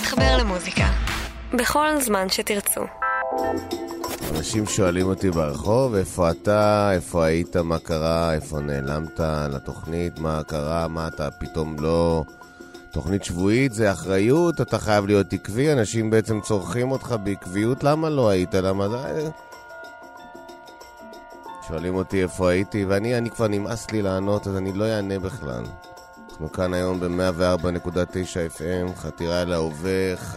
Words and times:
להתחבר 0.00 0.36
למוזיקה. 0.36 0.84
בכל 1.52 2.00
זמן 2.00 2.28
שתרצו. 2.28 2.80
אנשים 4.36 4.66
שואלים 4.66 5.06
אותי 5.06 5.30
ברחוב, 5.30 5.94
איפה 5.94 6.30
אתה, 6.30 6.90
איפה 6.92 7.24
היית, 7.24 7.56
מה 7.56 7.78
קרה, 7.78 8.34
איפה 8.34 8.60
נעלמת 8.60 9.20
לתוכנית, 9.52 10.18
מה 10.18 10.42
קרה, 10.46 10.88
מה 10.88 11.08
אתה 11.08 11.30
פתאום 11.30 11.76
לא... 11.78 12.24
תוכנית 12.92 13.24
שבועית 13.24 13.72
זה 13.72 13.92
אחריות, 13.92 14.60
אתה 14.60 14.78
חייב 14.78 15.06
להיות 15.06 15.32
עקבי, 15.32 15.72
אנשים 15.72 16.10
בעצם 16.10 16.40
צורכים 16.40 16.90
אותך 16.90 17.14
בעקביות, 17.22 17.84
למה 17.84 18.10
לא 18.10 18.28
היית? 18.28 18.54
למה... 18.54 18.86
שואלים 21.68 21.94
אותי 21.94 22.22
איפה 22.22 22.50
הייתי, 22.50 22.84
ואני 22.84 23.18
אני 23.18 23.30
כבר 23.30 23.48
נמאס 23.48 23.90
לי 23.90 24.02
לענות, 24.02 24.46
אז 24.46 24.56
אני 24.56 24.72
לא 24.72 24.84
אענה 24.84 25.18
בכלל. 25.18 25.62
אנחנו 26.40 26.52
כאן 26.52 26.74
היום 26.74 27.00
ב-104.9 27.00 28.58
FM, 28.58 28.96
חתירה 28.96 29.44
להווה, 29.44 30.16
ח... 30.16 30.36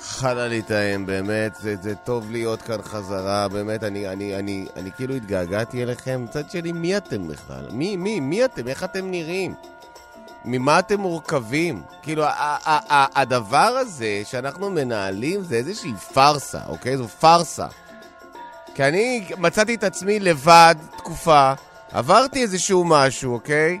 חלה 0.00 0.48
להתאם, 0.48 1.06
באמת, 1.06 1.54
זה, 1.54 1.76
זה 1.80 1.94
טוב 1.94 2.30
להיות 2.30 2.62
כאן 2.62 2.82
חזרה, 2.82 3.48
באמת, 3.48 3.84
אני, 3.84 4.08
אני, 4.08 4.36
אני, 4.36 4.66
אני 4.76 4.92
כאילו 4.92 5.14
התגעגעתי 5.14 5.82
אליכם. 5.82 6.24
מצד 6.24 6.50
שני, 6.50 6.72
מי 6.72 6.96
אתם 6.96 7.28
בכלל? 7.28 7.68
מי, 7.72 7.96
מי, 7.96 8.20
מי 8.20 8.44
אתם? 8.44 8.68
איך 8.68 8.84
אתם 8.84 9.10
נראים? 9.10 9.54
ממה 10.44 10.78
אתם 10.78 11.00
מורכבים? 11.00 11.82
כאילו, 12.02 12.24
הדבר 13.14 13.56
הזה 13.80 14.22
שאנחנו 14.24 14.70
מנהלים 14.70 15.42
זה 15.42 15.54
איזושהי 15.54 15.92
פארסה, 16.14 16.60
אוקיי? 16.68 16.96
זו 16.96 17.08
פארסה. 17.08 17.66
כי 18.74 18.84
אני 18.84 19.28
מצאתי 19.38 19.74
את 19.74 19.84
עצמי 19.84 20.20
לבד 20.20 20.74
תקופה, 20.96 21.52
עברתי 21.92 22.42
איזשהו 22.42 22.84
משהו, 22.84 23.32
אוקיי? 23.34 23.78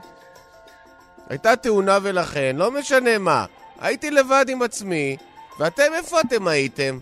הייתה 1.30 1.56
תאונה 1.56 1.98
ולכן, 2.02 2.56
לא 2.58 2.70
משנה 2.70 3.18
מה. 3.18 3.44
הייתי 3.80 4.10
לבד 4.10 4.46
עם 4.48 4.62
עצמי, 4.62 5.16
ואתם, 5.58 5.92
איפה 5.94 6.20
אתם 6.20 6.48
הייתם? 6.48 6.98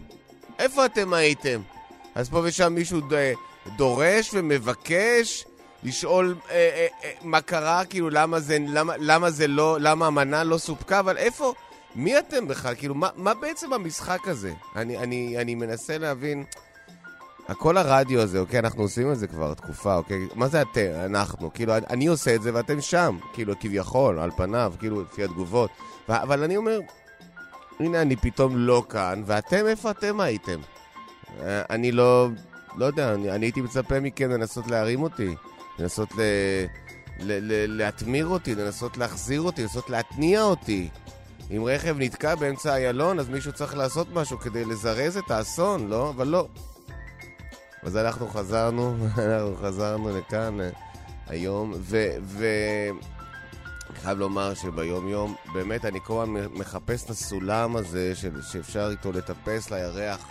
איפה 0.59 0.85
אתם 0.85 1.13
הייתם? 1.13 1.61
אז 2.15 2.29
פה 2.29 2.41
ושם 2.45 2.73
מישהו 2.73 3.01
דורש 3.77 4.31
ומבקש 4.33 5.45
לשאול 5.83 6.37
אה, 6.51 6.55
אה, 6.55 6.87
אה, 7.05 7.11
מה 7.23 7.41
קרה, 7.41 7.85
כאילו 7.85 8.11
למה 8.11 8.41
זה, 8.41 8.59
למה, 8.69 8.95
למה 8.99 9.31
זה 9.31 9.47
לא, 9.47 9.77
למה 9.81 10.07
המנה 10.07 10.45
לא 10.45 10.59
סופקה, 10.59 11.01
אבל 11.01 11.17
איפה, 11.17 11.55
מי 11.95 12.19
אתם 12.19 12.49
בכלל? 12.49 12.75
כאילו, 12.75 12.95
מה, 12.95 13.09
מה 13.17 13.35
בעצם 13.35 13.73
המשחק 13.73 14.29
הזה? 14.29 14.53
אני, 14.77 14.99
אני, 14.99 15.39
אני 15.39 15.55
מנסה 15.55 15.99
להבין... 15.99 16.45
הכל 17.49 17.77
הרדיו 17.77 18.21
הזה, 18.21 18.39
אוקיי? 18.39 18.59
אנחנו 18.59 18.83
עושים 18.83 19.13
את 19.13 19.19
זה 19.19 19.27
כבר 19.27 19.55
תקופה, 19.55 19.95
אוקיי? 19.97 20.29
מה 20.35 20.49
זה 20.49 20.63
אתם? 20.63 20.91
אנחנו. 21.05 21.53
כאילו, 21.55 21.73
אני 21.91 22.07
עושה 22.07 22.35
את 22.35 22.43
זה 22.43 22.55
ואתם 22.55 22.81
שם. 22.81 23.19
כאילו, 23.33 23.55
כביכול, 23.61 24.19
על 24.19 24.31
פניו, 24.37 24.73
כאילו, 24.79 25.03
לפי 25.03 25.25
התגובות. 25.25 25.71
אבל 26.09 26.43
אני 26.43 26.57
אומר, 26.57 26.81
הנה, 27.81 28.03
אני 28.03 28.17
פתאום 28.17 28.57
לא 28.57 28.83
כאן, 28.89 29.23
ואתם, 29.27 29.67
איפה 29.67 29.91
אתם 29.91 30.21
הייתם? 30.21 30.61
אה, 31.41 31.63
אני 31.71 31.93
לא... 31.93 32.29
לא 32.77 32.85
יודע, 32.87 33.15
אני, 33.15 33.31
אני 33.31 33.47
הייתי 33.47 33.61
מצפה 33.61 34.01
מכם 34.01 34.31
לנסות 34.31 34.67
להרים 34.67 35.03
אותי. 35.03 35.35
לנסות 35.79 36.09
ל... 36.15 36.21
ל- 37.21 37.53
ל- 37.53 37.77
להתמיר 37.77 38.27
אותי, 38.27 38.55
לנסות 38.55 38.97
להחזיר 38.99 39.41
אותי, 39.41 39.63
לנסות 39.63 39.91
להתניע 39.91 40.43
אותי. 40.43 40.89
אם 41.57 41.65
רכב 41.65 41.97
נתקע 41.99 42.35
באמצע 42.35 42.75
איילון, 42.77 43.19
אז 43.19 43.29
מישהו 43.29 43.53
צריך 43.53 43.77
לעשות 43.77 44.07
משהו 44.13 44.39
כדי 44.39 44.65
לזרז 44.65 45.17
את 45.17 45.31
האסון, 45.31 45.89
לא? 45.89 46.11
אבל 46.11 46.27
לא. 46.27 46.47
אז 47.89 47.97
אנחנו 47.97 48.29
חזרנו, 48.29 48.97
אנחנו 49.29 49.57
חזרנו 49.63 50.19
לכאן 50.19 50.59
היום, 51.27 51.73
ו... 51.79 52.47
אני 53.91 53.99
חייב 53.99 54.19
לומר 54.19 54.55
שביום 54.55 55.09
יום, 55.09 55.35
באמת 55.53 55.85
אני 55.85 55.99
כל 56.05 56.23
הזמן 56.23 56.47
מחפש 56.55 57.05
את 57.05 57.11
הסולם 57.11 57.77
הזה 57.77 58.15
של, 58.15 58.43
שאפשר 58.43 58.89
איתו 58.91 59.13
לטפס 59.13 59.71
לירח, 59.71 60.29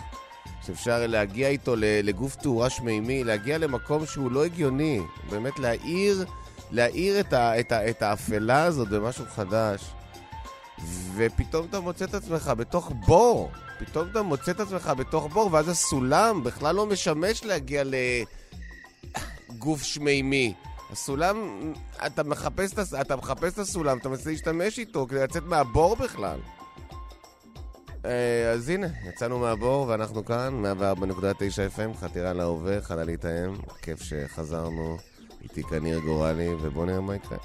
שאפשר 0.66 1.06
להגיע 1.06 1.48
איתו 1.48 1.74
לגוף 1.78 2.36
תאורה 2.36 2.70
שמימי, 2.70 3.24
להגיע 3.24 3.58
למקום 3.58 4.06
שהוא 4.06 4.30
לא 4.30 4.44
הגיוני, 4.44 5.00
באמת 5.30 5.58
להאיר, 5.58 6.24
להאיר 6.70 7.20
את, 7.20 7.32
ה, 7.32 7.60
את, 7.60 7.72
ה, 7.72 7.90
את 7.90 8.02
האפלה 8.02 8.64
הזאת 8.64 8.88
במשהו 8.88 9.24
חדש. 9.34 9.90
ופתאום 11.14 11.66
אתה 11.70 11.80
מוצא 11.80 12.04
את 12.04 12.14
עצמך 12.14 12.52
בתוך 12.56 12.92
בור. 13.06 13.50
פתאום 13.78 14.08
אתה 14.10 14.22
מוצא 14.22 14.50
את 14.50 14.60
עצמך 14.60 14.92
בתוך 14.98 15.26
בור, 15.32 15.48
ואז 15.52 15.68
הסולם 15.68 16.44
בכלל 16.44 16.74
לא 16.74 16.86
משמש 16.86 17.44
להגיע 17.44 17.82
לגוף 19.50 19.82
שמימי. 19.82 20.54
הסולם, 20.90 21.36
אתה 22.06 22.22
מחפש, 22.22 22.92
אתה 23.00 23.16
מחפש 23.16 23.52
את 23.52 23.58
הסולם, 23.58 23.98
אתה 23.98 24.08
מנסה 24.08 24.30
להשתמש 24.30 24.78
איתו 24.78 25.06
כדי 25.08 25.20
לצאת 25.20 25.42
מהבור 25.46 25.96
בכלל. 25.96 26.38
אה, 28.04 28.50
אז 28.52 28.68
הנה, 28.68 28.86
יצאנו 29.08 29.38
מהבור 29.38 29.88
ואנחנו 29.88 30.24
כאן, 30.24 30.62
104.9 30.80 31.76
FM, 31.76 31.96
חתירה 32.00 32.32
להווה, 32.32 32.80
חללית 32.82 33.24
האם, 33.24 33.54
כיף 33.82 34.02
שחזרנו, 34.02 34.96
איתי 35.42 35.62
כניר 35.62 35.98
גורלי, 35.98 36.48
ובואו 36.60 36.86
נראה 36.86 37.00
מה 37.00 37.14
יקרה. 37.16 37.38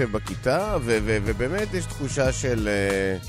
יושב 0.00 0.12
בכיתה, 0.12 0.76
ו- 0.80 0.98
ו- 1.04 1.18
ובאמת 1.24 1.74
יש 1.74 1.84
תחושה 1.84 2.32
של... 2.32 2.68
Uh, 3.24 3.28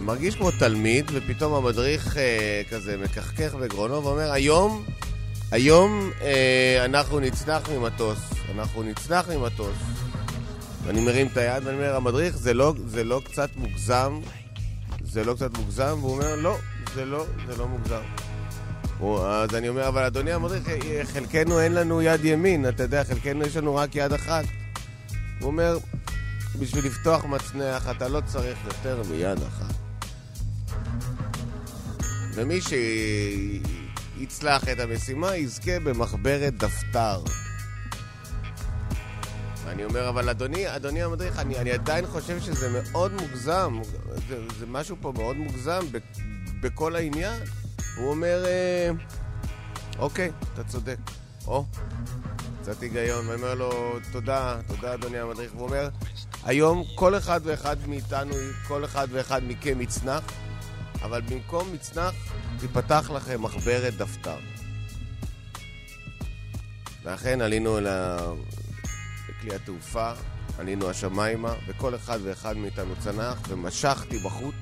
מרגיש 0.00 0.36
כמו 0.36 0.50
תלמיד, 0.50 1.10
ופתאום 1.12 1.54
המדריך 1.54 2.16
אה, 2.16 2.62
כזה 2.70 2.96
מקחקח 2.96 3.54
בגרונו 3.54 4.04
ואומר, 4.04 4.32
היום, 4.32 4.84
היום 5.50 6.10
אה, 6.22 6.84
אנחנו 6.84 7.20
נצנח 7.20 7.70
ממטוס. 7.70 8.18
אנחנו 8.54 8.82
נצנח 8.82 9.28
ממטוס. 9.28 9.76
ואני 10.84 11.00
מרים 11.00 11.26
את 11.26 11.36
היד 11.36 11.66
ואני 11.66 11.76
אומר, 11.76 11.96
המדריך, 11.96 12.36
זה 12.36 12.54
לא, 12.54 12.74
זה 12.86 13.04
לא 13.04 13.20
קצת 13.24 13.50
מוגזם? 13.56 14.20
זה 15.04 15.24
לא 15.24 15.34
קצת 15.34 15.58
מוגזם? 15.58 15.98
והוא 16.00 16.12
אומר, 16.12 16.36
לא, 16.36 16.56
זה 16.94 17.04
לא, 17.04 17.26
זה 17.46 17.56
לא 17.56 17.68
מוגזם. 17.68 18.02
הוא, 18.98 19.26
אז 19.26 19.54
אני 19.54 19.68
אומר, 19.68 19.88
אבל 19.88 20.02
אדוני 20.02 20.32
המדריך, 20.32 20.68
אה, 20.68 21.02
חלקנו 21.04 21.60
אין 21.60 21.74
לנו 21.74 22.02
יד 22.02 22.24
ימין, 22.24 22.68
אתה 22.68 22.82
יודע, 22.82 23.04
חלקנו 23.04 23.44
יש 23.46 23.56
לנו 23.56 23.74
רק 23.74 23.96
יד 23.96 24.12
אחת. 24.12 24.44
הוא 25.42 25.50
אומר, 25.50 25.78
בשביל 26.58 26.86
לפתוח 26.86 27.24
מצנח 27.24 27.90
אתה 27.90 28.08
לא 28.08 28.22
צריך 28.26 28.58
יותר 28.64 29.02
מיד 29.10 29.38
אחת. 29.42 29.74
ומי 32.34 32.58
שיצלח 34.18 34.68
את 34.68 34.80
המשימה 34.80 35.36
יזכה 35.36 35.80
במחברת 35.80 36.54
דפתר. 36.56 37.22
ואני 39.64 39.84
אומר, 39.84 40.08
אבל 40.08 40.28
אדוני, 40.28 40.76
אדוני 40.76 41.02
המדריך, 41.02 41.38
אני, 41.38 41.58
אני 41.58 41.70
עדיין 41.70 42.06
חושב 42.06 42.40
שזה 42.40 42.82
מאוד 42.82 43.12
מוגזם. 43.12 43.80
זה, 44.28 44.36
זה 44.58 44.66
משהו 44.66 44.96
פה 45.00 45.12
מאוד 45.16 45.36
מוגזם 45.36 45.80
ב, 45.92 45.98
בכל 46.60 46.96
העניין. 46.96 47.42
הוא 47.96 48.10
אומר, 48.10 48.44
אה, 48.46 48.90
אוקיי, 49.98 50.30
אתה 50.54 50.64
צודק. 50.64 50.98
או, 51.46 51.64
קצת 52.72 52.82
היגיון. 52.82 53.28
ואני 53.28 53.42
אומר 53.42 53.54
לו, 53.54 53.98
תודה, 54.12 54.56
תודה 54.66 54.94
אדוני 54.94 55.18
המדריך. 55.18 55.54
והוא 55.54 55.66
אומר, 55.66 55.88
היום 56.44 56.84
כל 56.94 57.16
אחד 57.16 57.40
ואחד 57.44 57.76
מאיתנו, 57.86 58.34
כל 58.68 58.84
אחד 58.84 59.08
ואחד 59.10 59.42
מכם 59.46 59.80
יצנח, 59.80 60.22
אבל 61.02 61.20
במקום 61.20 61.72
מצנח, 61.72 62.14
תיפתח 62.60 63.10
לכם 63.14 63.42
מחברת 63.42 63.96
דפתר. 63.96 64.36
ואכן 67.02 67.40
עלינו 67.40 67.78
לכלי 67.80 69.54
התעופה, 69.54 70.12
עלינו 70.58 70.90
השמיימה, 70.90 71.54
וכל 71.66 71.94
אחד 71.94 72.18
ואחד 72.22 72.56
מאיתנו 72.56 72.94
צנח, 72.98 73.38
ומשכתי 73.48 74.18
בחוט, 74.18 74.54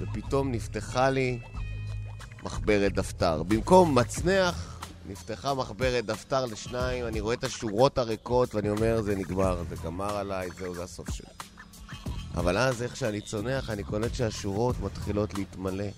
ופתאום 0.00 0.52
נפתחה 0.52 1.10
לי 1.10 1.38
מחברת 2.42 2.92
דפתר. 2.92 3.42
במקום 3.42 3.98
מצנח, 3.98 4.71
נפתחה 5.06 5.54
מחברת 5.54 6.06
דפתר 6.06 6.44
לשניים, 6.44 7.06
אני 7.06 7.20
רואה 7.20 7.34
את 7.34 7.44
השורות 7.44 7.98
הריקות, 7.98 8.54
ואני 8.54 8.70
אומר, 8.70 9.02
זה 9.02 9.16
נגמר, 9.16 9.62
זה 9.68 9.76
גמר 9.84 10.16
עליי, 10.16 10.48
זהו, 10.58 10.74
זה 10.74 10.82
הסוף 10.82 11.10
שלי. 11.10 11.26
אבל 12.34 12.58
אז, 12.58 12.82
איך 12.82 12.96
שאני 12.96 13.20
צונח, 13.20 13.70
אני 13.70 13.84
קולט 13.84 14.14
שהשורות 14.14 14.80
מתחילות 14.80 15.34
להתמלא, 15.34 15.88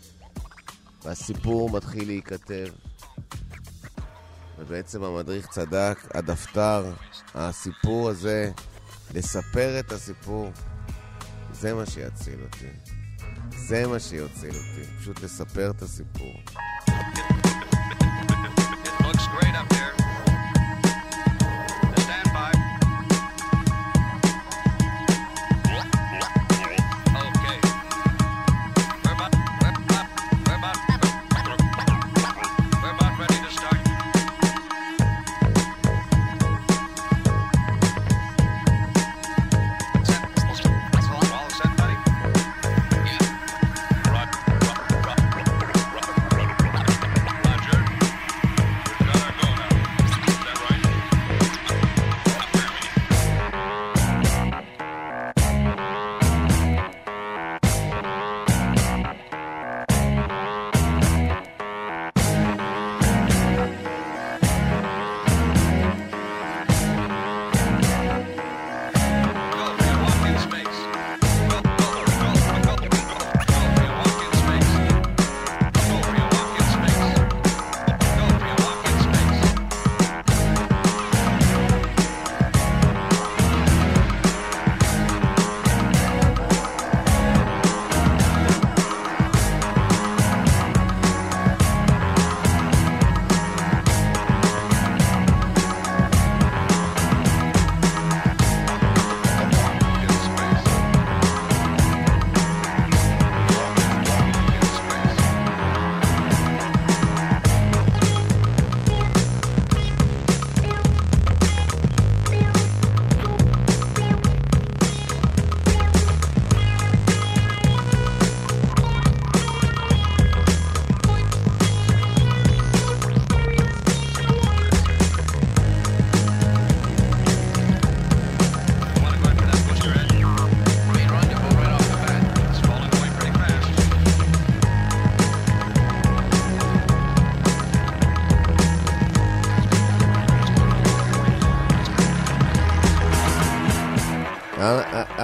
והסיפור 1.05 1.71
מתחיל 1.71 2.07
להיכתב. 2.07 2.67
ובעצם 4.59 5.03
המדריך 5.03 5.47
צדק, 5.47 5.99
הדפתר, 6.15 6.93
הסיפור 7.35 8.09
הזה, 8.09 8.51
לספר 9.15 9.81
את 9.81 9.93
הסיפור, 9.93 10.51
זה 11.53 11.75
מה 11.75 11.87
שיציל 11.87 12.41
אותי. 12.43 12.95
זה 13.69 13.87
מה 13.87 13.99
שיוציא 13.99 14.49
אותי, 14.49 14.99
פשוט 15.01 15.23
לספר 15.23 15.71
את 15.71 15.83
הסיפור. 15.83 16.35
up 19.55 19.69
there. 19.69 19.94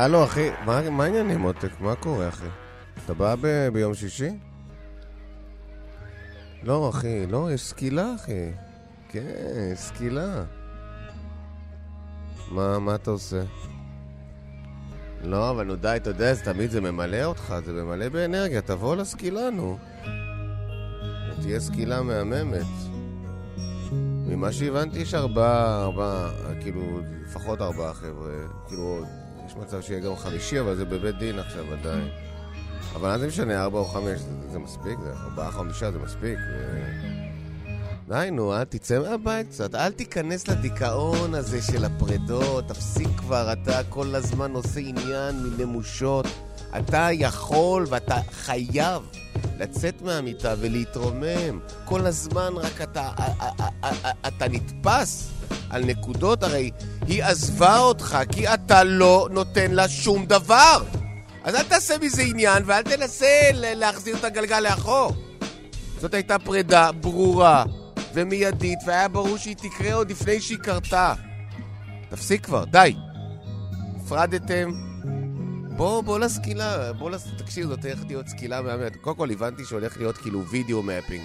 הלו, 0.01 0.25
אחי, 0.25 0.51
מה 0.65 1.05
העניינים, 1.05 1.41
מותק? 1.41 1.81
מה 1.81 1.95
קורה, 1.95 2.29
אחי? 2.29 2.47
אתה 3.05 3.15
בא 3.15 3.35
ביום 3.73 3.95
שישי? 3.95 4.31
לא, 6.63 6.89
אחי, 6.91 7.27
לא, 7.27 7.53
יש 7.53 7.63
סקילה, 7.63 8.15
אחי. 8.15 8.51
כן, 9.09 9.73
סקילה. 9.75 10.45
מה, 12.51 12.79
מה 12.79 12.95
אתה 12.95 13.11
עושה? 13.11 13.43
לא, 15.25 15.51
אבל 15.51 15.65
נו 15.65 15.77
די, 15.77 15.93
אתה 15.97 16.11
יודע, 16.11 16.35
זה 16.35 16.45
תמיד 16.45 16.71
זה 16.71 16.81
ממלא 16.81 17.25
אותך, 17.25 17.55
זה 17.65 17.73
ממלא 17.73 18.09
באנרגיה, 18.09 18.61
תבוא 18.61 18.97
לסקילה, 18.97 19.51
נו. 19.51 19.79
תהיה 21.43 21.61
סקילה 21.61 22.03
מהממת. 22.03 22.67
ממה 24.27 24.53
שהבנתי 24.53 24.99
יש 24.99 25.15
ארבעה, 25.15 25.83
ארבעה, 25.83 26.31
כאילו, 26.61 27.01
לפחות 27.25 27.61
ארבעה 27.61 27.95
חבר'ה, 27.95 28.33
כאילו, 28.69 29.05
יש 29.51 29.57
מצב 29.57 29.83
שיהיה 29.83 30.01
גם 30.01 30.17
חמישי, 30.17 30.61
אבל 30.61 30.77
זה 30.77 30.85
בבית 30.85 31.19
דין 31.19 31.39
עכשיו 31.39 31.65
עדיין. 31.73 32.09
אבל 32.95 33.11
אז 33.11 33.21
זה 33.21 33.27
משנה, 33.27 33.63
ארבע 33.63 33.79
או 33.79 33.85
חמש, 33.85 34.21
זה, 34.21 34.51
זה 34.53 34.59
מספיק, 34.59 34.99
זה 35.05 35.13
ארבעה, 35.25 35.51
חמישה, 35.51 35.93
זה 35.93 35.99
מספיק. 35.99 36.39
ו... 36.39 36.81
די, 38.09 38.29
נו, 38.33 38.57
אל 38.57 38.65
תצא 38.65 38.99
מהבית 38.99 39.49
קצת, 39.49 39.75
אל 39.75 39.93
תיכנס 39.93 40.49
לדיכאון 40.49 41.35
הזה 41.35 41.63
של 41.63 41.85
הפרדות, 41.85 42.69
תפסיק 42.69 43.09
כבר, 43.17 43.53
אתה 43.53 43.81
כל 43.89 44.15
הזמן 44.15 44.53
עושה 44.53 44.81
עניין 44.81 45.43
מנמושות. 45.43 46.27
אתה 46.79 47.09
יכול 47.13 47.87
ואתה 47.89 48.17
חייב 48.33 49.03
לצאת 49.59 50.03
מהמיטה 50.03 50.55
ולהתרומם. 50.61 51.61
כל 51.85 52.07
הזמן 52.07 52.53
רק 52.57 52.81
אתה, 52.83 53.11
אתה 54.27 54.49
נתפס 54.49 55.40
על 55.71 55.85
נקודות, 55.85 56.43
הרי 56.43 56.71
היא 57.07 57.25
עזבה 57.25 57.79
אותך 57.79 58.19
כי 58.33 58.49
אתה 58.49 58.85
לא 58.85 59.29
נותן 59.31 59.71
לה 59.71 59.89
שום 59.89 60.27
דבר. 60.27 60.83
אז 61.45 61.55
אל 61.55 61.63
תעשה 61.63 61.95
מזה 61.99 62.23
עניין 62.23 62.63
ואל 62.67 62.83
תנסה 62.83 63.51
להחזיר 63.53 64.17
את 64.17 64.25
הגלגל 64.25 64.61
לאחור. 64.61 65.13
זאת 66.01 66.15
הייתה 66.15 66.39
פרידה 66.39 66.93
ברורה 66.93 67.65
ומיידית, 68.15 68.79
והיה 68.87 69.09
ברור 69.09 69.37
שהיא 69.37 69.57
תקרה 69.57 69.95
עוד 69.95 70.11
לפני 70.11 70.41
שהיא 70.41 70.59
קרתה. 70.59 71.15
תפסיק 72.11 72.45
כבר, 72.45 72.65
די. 72.65 72.95
הפרדתם. 73.97 74.73
בוא, 75.77 76.03
בוא 76.03 76.19
לסקילה, 76.19 76.93
בוא 76.93 77.11
לס... 77.11 77.29
תקשיב, 77.39 77.67
זאת 77.67 77.85
הולכת 77.85 78.07
להיות 78.07 78.29
סקילה 78.29 78.63
מהממת. 78.63 78.97
קודם 78.97 79.17
כל 79.17 79.31
הבנתי 79.31 79.65
שהולך 79.65 79.97
להיות 79.97 80.17
כאילו 80.17 80.47
וידאו 80.47 80.83
מפינג. 80.83 81.23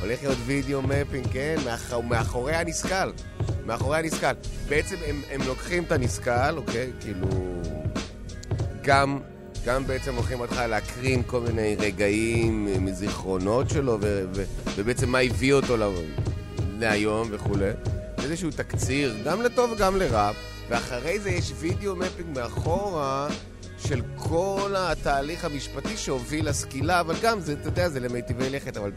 הולך 0.00 0.22
להיות 0.22 0.38
וידאו 0.46 0.82
מפינג, 0.82 1.26
כן, 1.32 1.56
מאח... 1.64 1.92
מאחורי 1.94 2.54
הנסקל. 2.54 3.12
מאחורי 3.66 3.98
הנסקל. 3.98 4.34
בעצם 4.68 4.96
הם, 5.06 5.22
הם 5.30 5.40
לוקחים 5.46 5.84
את 5.84 5.92
הנסקל, 5.92 6.54
אוקיי? 6.56 6.90
כאילו... 7.00 7.26
גם, 8.82 9.18
גם 9.64 9.86
בעצם 9.86 10.14
הולכים 10.14 10.40
אותך 10.40 10.62
להקרין 10.68 11.22
כל 11.26 11.40
מיני 11.40 11.76
רגעים 11.78 12.84
מזיכרונות 12.84 13.70
שלו, 13.70 13.98
ו, 14.00 14.24
ו, 14.34 14.44
ובעצם 14.76 15.08
מה 15.08 15.18
הביא 15.18 15.52
אותו 15.52 15.76
לה, 15.76 15.88
להיום 16.78 17.28
וכולי. 17.30 17.70
איזשהו 18.24 18.50
תקציר, 18.50 19.16
גם 19.24 19.42
לטוב 19.42 19.72
וגם 19.72 19.96
לרע. 19.96 20.30
ואחרי 20.68 21.20
זה 21.20 21.30
יש 21.30 21.52
וידאו 21.58 21.96
מפינג 21.96 22.38
מאחורה 22.38 23.28
של 23.78 24.00
כל 24.16 24.74
התהליך 24.76 25.44
המשפטי 25.44 25.96
שהוביל 25.96 26.48
לסקילה, 26.48 27.00
אבל 27.00 27.14
גם, 27.22 27.40
זה, 27.40 27.52
אתה 27.52 27.68
יודע, 27.68 27.88
זה 27.88 28.00
למיטיבי 28.00 28.50
לכת, 28.50 28.76
אבל 28.76 28.92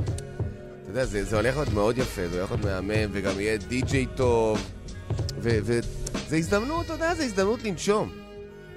יודע, 0.89 1.05
זה, 1.05 1.23
זה 1.23 1.35
הולך 1.35 1.55
להיות 1.55 1.73
מאוד 1.73 1.97
יפה, 1.97 2.27
זה 2.27 2.37
הולך 2.37 2.51
להיות 2.51 2.65
מהמם, 2.65 3.09
וגם 3.11 3.39
יהיה 3.39 3.57
די-ג'יי 3.57 4.05
טוב, 4.15 4.71
וזה 5.37 6.37
הזדמנות, 6.37 6.85
אתה 6.85 6.93
יודע, 6.93 7.15
זה 7.15 7.23
הזדמנות 7.23 7.63
לנשום. 7.63 8.11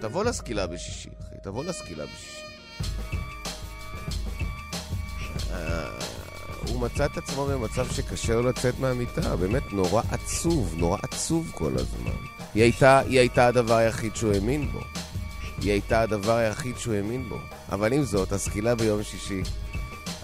תבוא 0.01 0.25
לסקילה 0.25 0.67
בשישי, 0.67 1.09
אחי, 1.21 1.35
תבוא 1.43 1.65
לסקילה 1.65 2.05
בשישי. 2.05 2.43
אה, 5.51 5.91
הוא 6.69 6.81
מצא 6.81 7.05
את 7.05 7.17
עצמו 7.17 7.47
במצב 7.47 7.93
שקשה 7.93 8.35
לו 8.35 8.43
לצאת 8.43 8.79
מהמיטה, 8.79 9.37
באמת 9.37 9.73
נורא 9.73 10.03
עצוב, 10.11 10.75
נורא 10.79 10.99
עצוב 11.03 11.53
כל 11.55 11.73
הזמן. 11.75 12.17
היא 12.55 12.63
הייתה, 12.63 12.99
היא 12.99 13.19
הייתה 13.19 13.47
הדבר 13.47 13.75
היחיד 13.75 14.17
שהוא 14.17 14.33
האמין 14.33 14.73
בו. 14.73 14.81
היא 15.63 15.73
הייתה 15.73 16.01
הדבר 16.01 16.37
היחיד 16.37 16.79
שהוא 16.79 16.95
האמין 16.95 17.29
בו. 17.29 17.39
אבל 17.73 17.93
עם 17.93 18.05
זאת, 18.05 18.33
הסקילה 18.33 18.75
ביום 18.75 19.03
שישי 19.03 19.43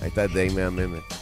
הייתה 0.00 0.26
די 0.26 0.48
מהממת. 0.54 1.17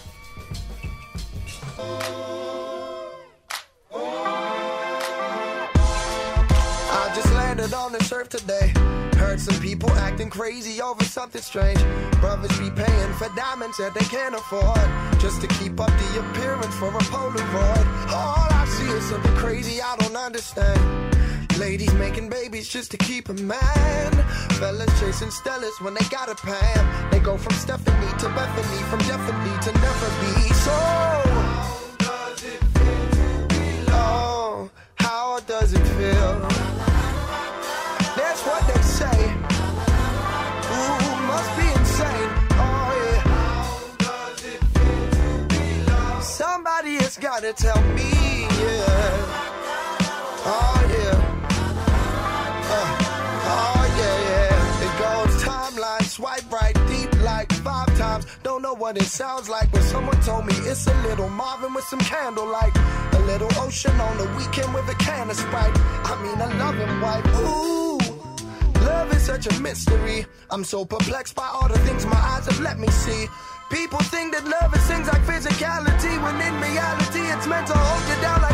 People 9.79 9.95
acting 9.97 10.31
crazy 10.31 10.81
over 10.81 11.05
something 11.05 11.43
strange. 11.43 11.79
Brothers 12.21 12.59
be 12.59 12.71
paying 12.71 13.13
for 13.15 13.29
diamonds 13.37 13.77
that 13.77 13.93
they 13.93 14.07
can't 14.07 14.35
afford. 14.35 14.89
Just 15.21 15.43
to 15.43 15.49
keep 15.59 15.79
up 15.79 15.91
the 16.03 16.21
appearance 16.21 16.75
for 16.77 16.89
a 16.89 17.05
Polaroid. 17.13 17.87
All 18.09 18.49
I 18.63 18.65
see 18.69 18.89
is 18.97 19.05
something 19.05 19.35
crazy 19.35 19.83
I 19.83 19.97
don't 19.97 20.17
understand. 20.17 20.81
Ladies 21.59 21.93
making 21.95 22.31
babies 22.31 22.69
just 22.69 22.91
to 22.93 22.97
keep 22.97 23.29
a 23.29 23.35
man. 23.35 24.13
Fellas 24.59 24.89
chasing 24.99 25.29
Stellas 25.29 25.79
when 25.83 25.93
they 25.93 26.07
got 26.11 26.31
a 26.31 26.35
Pam. 26.37 27.11
They 27.11 27.21
go 27.21 27.37
from 27.37 27.53
Stephanie 27.57 28.13
to 28.21 28.29
Bethany, 28.31 28.83
from 28.91 29.01
definitely 29.01 29.57
to 29.67 29.73
never 29.87 30.09
be. 30.23 30.55
So, 30.65 30.77
how 32.01 32.33
does 32.33 32.45
it 32.45 32.63
feel? 32.77 33.87
Oh, 33.91 34.71
how 34.97 35.41
does 35.41 35.75
it 35.75 35.87
feel? 35.99 36.26
Gotta 47.19 47.55
tell 47.55 47.81
me, 47.95 48.43
yeah. 48.43 49.17
Oh, 50.45 50.79
yeah. 50.93 51.17
Uh, 52.69 52.97
oh, 53.55 53.95
yeah, 53.99 54.19
yeah. 54.29 54.85
It 54.85 54.93
goes 55.01 55.43
timeline, 55.43 56.03
swipe 56.03 56.53
right 56.53 56.75
deep 56.87 57.11
like 57.23 57.51
five 57.53 57.89
times. 57.97 58.27
Don't 58.43 58.61
know 58.61 58.75
what 58.75 58.99
it 58.99 59.05
sounds 59.05 59.49
like, 59.49 59.73
but 59.73 59.83
someone 59.83 60.21
told 60.21 60.45
me 60.45 60.53
it's 60.57 60.87
a 60.87 60.95
little 61.09 61.31
Marvin 61.31 61.73
with 61.73 61.85
some 61.85 62.01
candlelight. 62.01 62.77
A 63.13 63.21
little 63.21 63.51
ocean 63.61 63.99
on 63.99 64.19
the 64.19 64.29
weekend 64.37 64.75
with 64.75 64.87
a 64.91 64.95
can 64.97 65.31
of 65.31 65.37
Sprite. 65.37 65.73
I 65.75 66.23
mean, 66.23 66.39
a 66.39 66.49
loving 66.59 67.01
wife. 67.01 67.25
Ooh. 67.41 67.99
Love 68.85 69.11
is 69.15 69.23
such 69.23 69.47
a 69.47 69.61
mystery. 69.61 70.27
I'm 70.51 70.65
so 70.65 70.85
perplexed 70.85 71.35
by 71.35 71.49
all 71.49 71.69
the 71.69 71.79
things 71.79 72.05
my 72.05 72.19
eyes 72.19 72.45
have 72.45 72.61
let 72.61 72.79
me 72.79 72.89
see. 72.89 73.27
People 73.71 73.99
think 73.99 74.33
that 74.33 74.45
love 74.45 74.73
is 74.77 74.83
things 74.87 75.09
physicality, 75.09 75.26
when 76.27 76.41
in 76.41 76.55
reality 76.61 77.21
it's 77.33 77.47
meant 77.47 77.67
to 77.69 77.75
hold 77.75 78.05
you 78.11 78.21
down 78.21 78.46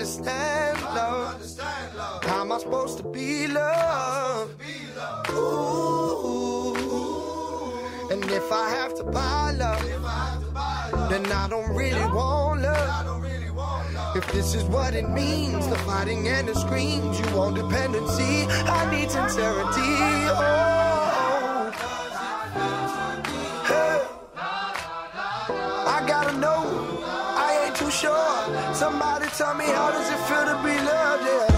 understand 0.00 0.80
love, 0.94 2.24
how 2.24 2.40
am 2.40 2.52
I 2.52 2.58
supposed 2.58 2.96
to 2.96 3.02
be 3.02 3.46
loved? 3.46 4.58
And 8.10 8.24
if 8.30 8.50
I 8.50 8.70
have 8.70 8.94
to 8.94 9.04
buy 9.04 9.50
love, 9.50 11.10
then 11.10 11.30
I 11.30 11.48
don't 11.50 11.76
really 11.76 12.00
want 12.14 12.62
love. 12.62 14.16
If 14.16 14.26
this 14.32 14.54
is 14.54 14.64
what 14.64 14.94
it 14.94 15.10
means, 15.10 15.68
the 15.68 15.76
fighting 15.80 16.26
and 16.28 16.48
the 16.48 16.54
screams, 16.54 17.20
you 17.20 17.36
want 17.36 17.56
dependency. 17.56 18.46
I 18.48 18.90
need 18.90 19.10
sincerity. 19.10 19.92
Oh. 20.32 20.99
Tell 29.40 29.54
me 29.54 29.64
how 29.64 29.90
does 29.90 30.10
it 30.10 30.18
feel 30.28 30.44
to 30.44 30.54
be 30.62 30.76
loved? 30.84 31.24
Yeah. 31.24 31.49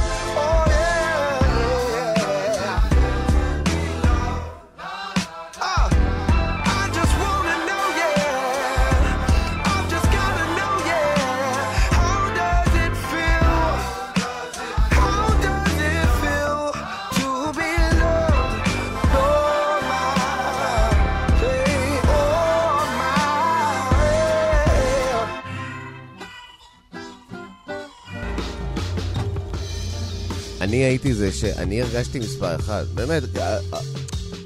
אני 30.73 30.85
הייתי 30.85 31.15
זה 31.15 31.33
שאני 31.33 31.83
הרגשתי 31.83 32.19
מספר 32.19 32.57
אחד. 32.57 32.85
באמת, 32.95 33.23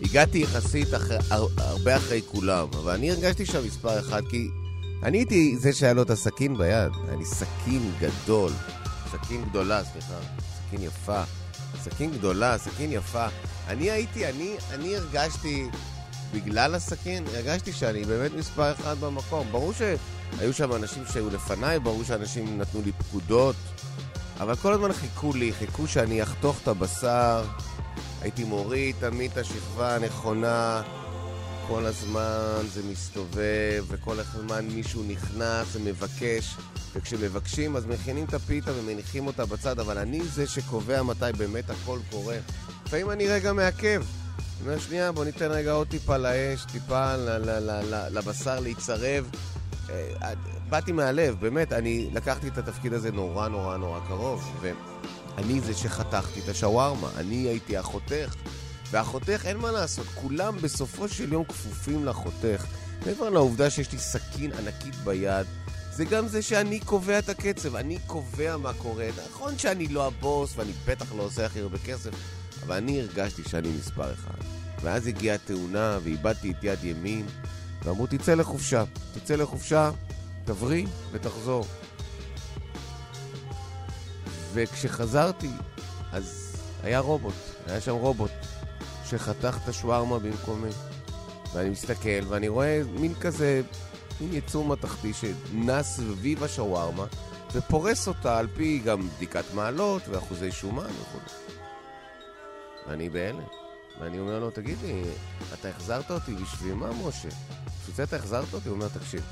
הגעתי 0.03 0.39
יחסית 0.39 0.89
הרבה 1.59 1.97
אחרי 1.97 2.23
כולם, 2.27 2.69
אבל 2.71 2.93
אני 2.93 3.11
הרגשתי 3.11 3.47
שם 3.47 3.67
מספר 3.67 4.01
אחד 4.01 4.23
כי 4.31 4.49
אני 5.03 5.19
הייתי 5.19 5.57
זה 5.59 5.73
שהיה 5.73 5.93
לו 5.93 6.03
את 6.03 6.11
הסכין 6.11 6.59
ביד. 6.59 6.93
היה 7.09 7.17
לי 7.17 7.25
סכין 7.25 7.93
גדול, 8.01 8.53
סכין 9.13 9.45
גדולה, 9.45 9.85
סליחה, 9.85 10.15
סכין 10.67 10.83
יפה. 10.83 11.23
סכין 11.83 12.11
גדולה, 12.11 12.59
סכין 12.59 12.93
יפה. 12.93 13.27
אני 13.69 13.91
הייתי, 13.91 14.27
אני, 14.27 14.55
אני 14.71 14.97
הרגשתי, 14.97 15.67
בגלל 16.35 16.75
הסכין, 16.75 17.25
הרגשתי 17.35 17.73
שאני 17.73 18.05
באמת 18.05 18.31
מספר 18.35 18.73
אחד 18.73 19.01
במקום. 19.01 19.47
ברור 19.51 19.73
שהיו 19.73 20.53
שם 20.53 20.73
אנשים 20.73 21.03
שהיו 21.13 21.31
לפניי, 21.31 21.81
ברור 21.81 22.05
שאנשים 22.05 22.59
נתנו 22.59 22.83
לי 22.85 22.93
פקודות. 22.93 23.57
אבל 24.41 24.57
כל 24.57 24.73
הזמן 24.73 24.93
חיכו 24.93 25.35
לי, 25.35 25.53
חיכו 25.53 25.87
שאני 25.87 26.23
אחתוך 26.23 26.59
את 26.63 26.69
הבשר, 26.69 27.45
הייתי 28.21 28.45
מוריד 28.45 28.97
תמיד 29.01 29.31
את 29.31 29.39
השכבה 29.39 29.95
הנכונה, 29.95 30.83
כל 31.69 31.87
הזמן 31.87 32.67
זה 32.73 32.83
מסתובב, 32.91 33.85
וכל 33.89 34.21
הזמן 34.21 34.65
מישהו 34.67 35.03
נכנס 35.09 35.67
ומבקש, 35.73 36.57
וכשמבקשים 36.93 37.77
אז 37.77 37.87
מכינים 37.87 38.25
את 38.25 38.35
הפיתה 38.35 38.71
ומניחים 38.79 39.27
אותה 39.27 39.47
בצד, 39.47 39.81
אבל 39.81 39.99
אני 39.99 40.23
זה 40.23 40.47
שקובע 40.47 41.03
מתי 41.03 41.33
באמת 41.39 41.71
הכל 41.71 41.99
קורה. 42.11 42.37
לפעמים 42.87 43.11
אני 43.11 43.29
רגע 43.29 43.53
מעכב, 43.53 44.03
אני 44.61 44.69
אומר, 44.69 44.79
שנייה, 44.79 45.13
בוא 45.13 45.25
ניתן 45.25 45.51
רגע 45.51 45.73
עוד 45.73 45.89
טיפה 45.89 46.17
לאש, 46.17 46.65
טיפה 46.73 47.15
לבשר 48.11 48.61
להיצרב. 48.61 49.31
אה, 49.91 50.33
באתי 50.69 50.93
מהלב, 50.93 51.37
באמת, 51.41 51.73
אני 51.73 52.09
לקחתי 52.13 52.49
את 52.49 52.59
התפקיד 52.59 52.93
הזה 52.93 53.13
נורא 53.13 53.49
נורא 53.49 53.77
נורא 53.77 54.01
קרוב, 54.09 54.61
ואני 54.61 55.61
זה 55.61 55.75
שחתכתי 55.75 56.41
את 56.41 56.49
השווארמה, 56.49 57.09
אני 57.17 57.37
הייתי 57.37 57.77
החותך. 57.77 58.35
והחותך, 58.91 59.43
אין 59.45 59.57
מה 59.57 59.73
לעשות, 59.73 60.07
כולם 60.15 60.57
בסופו 60.57 61.09
של 61.09 61.33
יום 61.33 61.45
כפופים 61.45 62.05
לחותך. 62.05 62.67
מעבר 63.07 63.31
לעובדה 63.31 63.71
שיש 63.71 63.93
לי 63.93 63.99
סכין 63.99 64.53
ענקית 64.53 64.95
ביד, 64.95 65.47
זה 65.97 66.05
גם 66.05 66.29
זה 66.29 66.43
שאני 66.43 66.81
קובע 66.81 67.19
את 67.19 67.29
הקצב, 67.29 67.77
אני 67.77 67.99
קובע 68.07 68.57
מה 68.57 68.73
קורה. 68.73 69.09
נכון 69.31 69.59
שאני 69.59 69.89
לא 69.89 70.07
הבוס 70.07 70.53
ואני 70.57 70.73
בטח 70.87 71.13
לא 71.17 71.23
עושה 71.23 71.47
הכי 71.47 71.61
הרבה 71.61 71.79
כסף, 71.79 72.11
אבל 72.67 72.77
אני 72.77 73.01
הרגשתי 73.01 73.43
שאני 73.49 73.69
מספר 73.69 74.13
אחד. 74.13 74.45
ואז 74.83 75.07
הגיעה 75.07 75.35
התאונה 75.35 75.99
ואיבדתי 76.03 76.51
את 76.51 76.57
יד 76.65 76.85
ימין, 76.85 77.27
ואמרו 77.87 78.07
תצא 78.07 78.35
לחופשה, 78.35 78.85
תצא 79.15 79.37
לחופשה, 79.37 79.91
תבריא 80.45 80.87
ותחזור. 81.13 81.65
וכשחזרתי, 84.53 85.51
אז 86.13 86.57
היה 86.83 86.99
רובוט, 86.99 87.35
היה 87.67 87.81
שם 87.81 87.95
רובוט 87.95 88.31
שחתך 89.05 89.59
את 89.63 89.69
השווארמה 89.69 90.19
במקומי. 90.19 90.71
ואני 91.55 91.71
מסתכל 91.71 92.27
ואני 92.29 92.49
רואה 92.49 92.83
מין 93.01 93.15
כזה 93.15 93.63
מין 94.21 94.33
יצור 94.33 94.65
מתכתי 94.65 95.13
שנס 95.13 95.97
סביב 95.97 96.45
השווארמה 96.45 97.07
ופורס 97.53 98.09
אותה 98.09 98.39
על 98.39 98.47
פי 98.55 98.79
גם 98.85 99.09
בדיקת 99.17 99.45
מעלות 99.55 100.03
ואחוזי 100.09 100.53
שומן 100.53 100.91
וכו'. 101.01 101.19
ואני 102.87 103.09
בהלם. 103.09 103.66
ואני 104.01 104.19
אומר 104.19 104.39
לו, 104.39 104.51
תגיד 104.51 104.79
לי, 104.83 105.03
אתה 105.55 105.69
החזרת 105.69 106.11
אותי 106.11 106.35
בשביל 106.35 106.75
מה, 106.75 106.91
משה? 106.91 107.29
בשביל 107.81 107.97
זה 107.97 108.03
אתה 108.03 108.17
החזרת 108.17 108.53
אותי? 108.53 108.69
הוא 108.69 108.77
אומר, 108.77 108.89
תקשיב, 108.89 109.23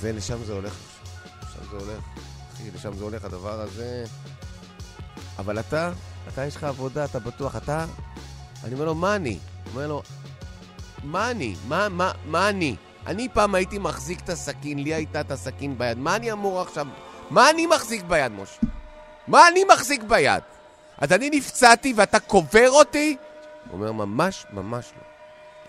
זה, 0.00 0.12
לשם 0.12 0.44
זה 0.44 0.52
הולך 0.52 0.90
לשם 1.60 1.70
זה 1.70 1.76
הולך. 1.76 2.04
אחי, 2.54 2.70
לשם 2.74 2.92
זה 2.92 3.04
הולך, 3.04 3.24
הדבר 3.24 3.60
הזה... 3.60 4.04
אבל 5.38 5.60
אתה, 5.60 5.92
אתה 6.28 6.44
יש 6.44 6.56
לך 6.56 6.64
עבודה, 6.64 7.04
אתה 7.04 7.18
בטוח, 7.18 7.56
אתה... 7.56 7.86
אני 8.64 8.74
אומר 8.74 8.84
לו, 8.84 8.94
מה 8.94 9.16
אני? 9.16 9.38
הוא 9.64 9.70
אומר 9.70 9.86
לו, 9.86 10.02
מה 11.04 11.30
אני? 11.30 11.54
מה, 11.68 11.88
מה, 11.88 12.12
מה 12.24 12.48
אני? 12.48 12.76
אני 13.06 13.28
פעם 13.28 13.54
הייתי 13.54 13.78
מחזיק 13.78 14.20
את 14.20 14.28
הסכין, 14.28 14.78
לי 14.78 14.94
הייתה 14.94 15.20
את 15.20 15.30
הסכין 15.30 15.78
ביד. 15.78 15.98
מה 15.98 16.16
אני 16.16 16.32
אמור 16.32 16.60
עכשיו... 16.60 16.86
מה 17.30 17.50
אני 17.50 17.66
מחזיק 17.66 18.02
ביד, 18.04 18.32
משה? 18.32 18.60
מה 19.28 19.48
אני 19.48 19.64
מחזיק 19.74 20.02
ביד? 20.02 20.42
אז 21.00 21.12
אני 21.12 21.30
נפצעתי 21.30 21.92
ואתה 21.96 22.20
קובר 22.20 22.70
אותי? 22.70 23.16
הוא 23.70 23.72
אומר, 23.72 23.92
ממש 23.92 24.46
ממש 24.52 24.92
לא. 24.96 25.02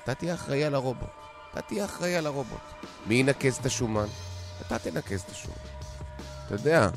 אתה 0.03 0.13
תהיה 0.13 0.33
אחראי 0.33 0.63
על 0.63 0.75
הרובוט. 0.75 1.09
אתה 1.51 1.61
תהיה 1.61 1.85
אחראי 1.85 2.15
על 2.15 2.25
הרובוט. 2.25 2.59
מי 3.05 3.15
ינקז 3.15 3.57
את 3.57 3.65
השומן? 3.65 4.07
אתה 4.67 4.79
תנקז 4.79 5.21
את 5.21 5.31
השומן. 5.31 5.55
אתה 6.45 6.55
יודע, 6.55 6.89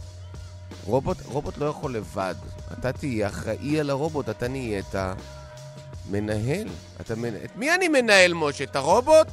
רובוט, 0.85 1.17
רובוט 1.25 1.59
לא 1.59 1.67
יכול 1.67 1.95
לבד. 1.95 2.35
אתה 2.73 2.93
תהיה 2.93 3.29
אחראי 3.29 3.81
על 3.81 3.91
הרובוט, 3.91 4.29
אתה 4.29 4.49
נהיית 4.49 4.95
מנהל. 6.11 6.69
אתה 7.00 7.14
מנ... 7.14 7.37
את 7.45 7.57
מי 7.57 7.75
אני 7.75 7.88
מנהל, 7.88 8.35
משה? 8.35 8.64
את 8.64 8.76
הרובוט? 8.76 9.26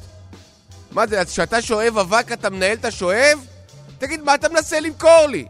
מה 0.90 1.06
זה, 1.06 1.20
אז 1.20 1.26
כשאתה 1.26 1.62
שואב 1.62 1.98
אבק 1.98 2.32
אתה 2.32 2.50
מנהל 2.50 2.72
את 2.72 2.84
השואב? 2.84 3.46
תגיד, 3.98 4.22
מה 4.22 4.34
אתה 4.34 4.48
מנסה 4.48 4.80
למכור 4.80 5.26
לי? 5.28 5.46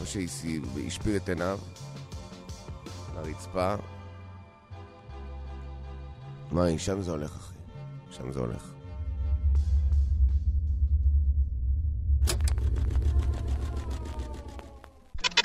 או 0.00 0.06
שהשפיל 0.06 1.16
את 1.16 1.28
עיניו 1.28 1.58
לרצפה. 3.14 3.74
מה, 6.52 6.78
שם 6.78 7.02
זה 7.02 7.10
הולך, 7.10 7.36
אחי. 7.36 7.54
שם 8.10 8.32
זה 8.32 8.40
הולך. 8.40 8.72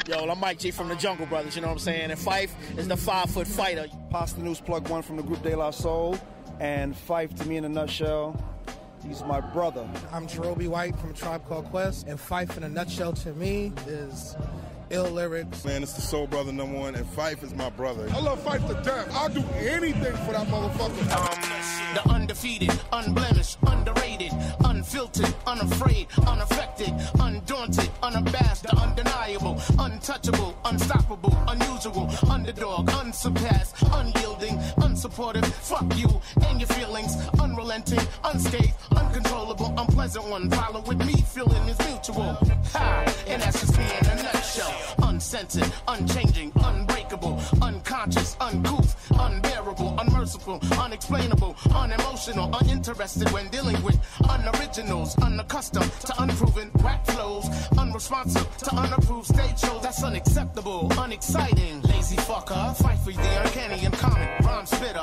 Yo, 0.08 0.30
I'm 0.30 0.40
Mike 0.40 0.60
G 0.60 0.70
from 0.70 0.88
the 0.88 0.96
Jungle 0.96 1.26
Brothers, 1.26 1.56
you 1.56 1.64
know 1.64 1.70
what 1.70 1.74
I'm 1.74 1.80
saying? 1.80 2.12
And 2.12 2.20
Fife 2.20 2.54
is 2.78 2.88
the 2.88 2.96
five 2.96 3.28
foot 3.28 3.48
fighter. 3.48 3.88
Pasta 4.12 4.40
News 4.40 4.62
Plug 4.62 4.88
One 4.88 5.02
from 5.02 5.18
the 5.18 5.24
group 5.24 5.42
De 5.42 5.56
La 5.56 5.72
Soul. 5.72 6.16
And 6.60 6.96
Fife, 6.96 7.34
to 7.36 7.46
me 7.50 7.58
in 7.58 7.66
a 7.66 7.70
nutshell, 7.70 8.40
he's 9.07 9.23
my 9.25 9.41
brother. 9.41 9.89
I'm 10.13 10.27
Jerobe 10.27 10.67
White 10.69 10.97
from 10.99 11.15
Tribe 11.15 11.47
Called 11.47 11.67
Quest. 11.67 12.07
And 12.07 12.19
Fife 12.19 12.57
in 12.57 12.65
a 12.65 12.69
nutshell 12.69 13.13
to 13.15 13.33
me 13.35 13.73
is 13.87 14.37
ill 14.91 15.11
lyrics. 15.11 15.65
Man, 15.65 15.83
it's 15.83 15.93
the 15.95 16.01
Soul 16.01 16.27
Brother 16.27 16.53
number 16.53 16.79
one, 16.79 16.95
and 16.95 17.07
Fife 17.11 17.43
is 17.43 17.55
my 17.55 17.71
brother. 17.71 18.09
I 18.13 18.21
love 18.21 18.43
Fife 18.43 18.67
to 18.67 18.75
death. 18.83 19.09
I'll 19.13 19.29
do 19.29 19.45
anything 19.59 20.13
for 20.25 20.33
that 20.33 20.47
motherfucker. 20.49 21.17
Um, 21.17 21.60
the 21.95 22.09
undefeated, 22.09 22.73
unblemished, 22.93 23.59
underrated, 23.67 24.33
unfiltered, 24.65 25.35
unafraid, 25.47 26.07
unaffected, 26.27 26.93
undaunted, 27.21 27.91
unabashed, 28.03 28.63
the 28.65 28.77
undeniable, 28.77 29.61
untouchable, 29.79 30.57
unstoppable, 30.65 31.37
unusual, 31.49 32.11
underdog, 32.31 32.91
unsurpassed, 32.91 33.77
unyielding, 33.93 34.57
unsupportive. 34.81 35.45
Fuck 35.47 35.97
you 35.97 36.09
and 36.47 36.61
your 36.61 36.69
feelings, 36.69 37.17
unrelenting, 37.41 38.01
unscathed, 38.25 38.75
uncontrollable, 38.97 39.75
unpleasant 39.77 40.25
one. 40.27 40.51
Follow 40.51 40.81
with 40.83 41.05
me, 41.05 41.15
feeling 41.23 41.69
is 41.69 41.79
mutual. 41.89 42.39
Ha! 42.73 43.15
And 43.27 43.43
that's 43.43 43.61
just 43.61 43.77
me 43.79 43.85
in 43.85 44.07
a 44.07 44.23
nutshell. 44.23 44.75
Uncensored, 45.03 45.73
unchanging, 45.89 46.53
unbreakable, 46.57 47.41
unconscious, 47.63 48.37
uncouth, 48.41 48.97
unbearable, 49.11 49.99
unmerciful, 50.35 50.79
unexplainable, 50.79 51.57
unemotional, 51.75 52.51
uninterested 52.61 53.31
when 53.33 53.49
dealing 53.49 53.81
with 53.83 53.99
unoriginals, 54.29 55.21
unaccustomed 55.23 55.91
to 56.01 56.23
unproven 56.23 56.71
rap 56.83 57.05
flows, 57.07 57.49
unresponsive 57.79 58.57
to 58.59 58.75
unapproved 58.75 59.27
stage 59.27 59.59
shows. 59.59 59.83
That's 59.83 60.03
unacceptable, 60.03 60.93
unexciting. 60.99 61.83
Lazy 61.83 62.17
fucker, 62.17 62.77
fight 62.77 62.99
for 62.99 63.13
the 63.13 63.43
uncanny 63.43 63.85
and 63.85 63.95
comic 63.95 64.29
rhyme 64.41 64.67
spitter. 64.67 64.99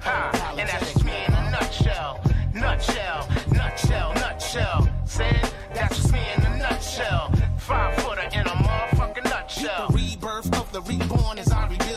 Ha, 0.00 0.54
and 0.58 0.68
that's 0.68 0.92
just 0.92 1.04
me 1.04 1.12
in 1.26 1.32
a 1.34 1.50
nutshell. 1.50 2.20
Nutshell, 2.54 3.28
nutshell, 3.52 4.14
nutshell. 4.14 4.88
Said 5.04 5.52
that's 5.74 5.96
just 5.96 6.12
me 6.12 6.20
in 6.36 6.42
a 6.42 6.58
nutshell. 6.58 7.32
Five 7.58 7.94
footer 7.96 8.28
in 8.32 8.46
a 8.46 8.50
motherfucking 8.50 9.24
nutshell. 9.24 9.88
The 9.88 9.94
rebirth 9.94 10.54
of 10.58 10.72
the 10.72 10.80
reborn 10.82 11.38
as 11.38 11.50
I 11.50 11.66
rebuild, 11.68 11.84
with 11.84 11.93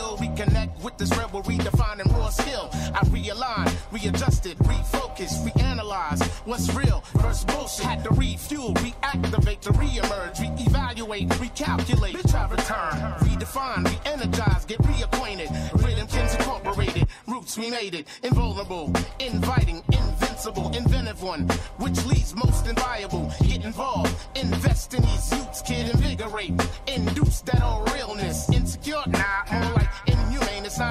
this 0.98 1.16
rebel, 1.16 1.42
redefining 1.44 2.12
raw 2.12 2.28
skill. 2.28 2.68
I 2.72 3.00
realign, 3.06 3.72
readjusted, 3.92 4.58
refocus, 4.58 5.32
reanalyze 5.46 6.26
what's 6.44 6.72
real 6.74 7.04
versus 7.14 7.44
bullshit. 7.44 7.86
Had 7.86 8.04
to 8.04 8.10
refuel, 8.10 8.74
reactivate 8.74 9.60
to 9.60 9.70
reemerge, 9.70 10.36
reevaluate, 10.36 11.28
recalculate. 11.28 12.14
Bitch, 12.14 12.34
I 12.34 12.48
return, 12.50 13.12
redefine, 13.28 13.84
reenergize, 13.84 14.66
get 14.66 14.78
reacquainted. 14.82 15.48
Rhythmkins 15.78 16.36
incorporated, 16.38 17.06
roots 17.26 17.56
we 17.56 17.70
made 17.70 17.94
it, 17.94 18.08
invulnerable, 18.24 18.92
inviting, 19.20 19.82
invincible, 19.92 20.74
inventive 20.76 21.22
one, 21.22 21.48
which 21.78 22.04
leads 22.06 22.34
most 22.34 22.66
inviable. 22.66 23.32
Get 23.46 23.64
involved, 23.64 24.14
invest 24.34 24.94
in 24.94 25.02
these 25.02 25.32
youths, 25.32 25.62
kid, 25.62 25.90
invigorate, 25.90 26.60
induce 26.88 27.40
that 27.42 27.62
all 27.62 27.84
realness. 27.94 28.48
Insecure, 28.50 29.02
nah, 29.06 29.20
uh-uh. 29.50 29.77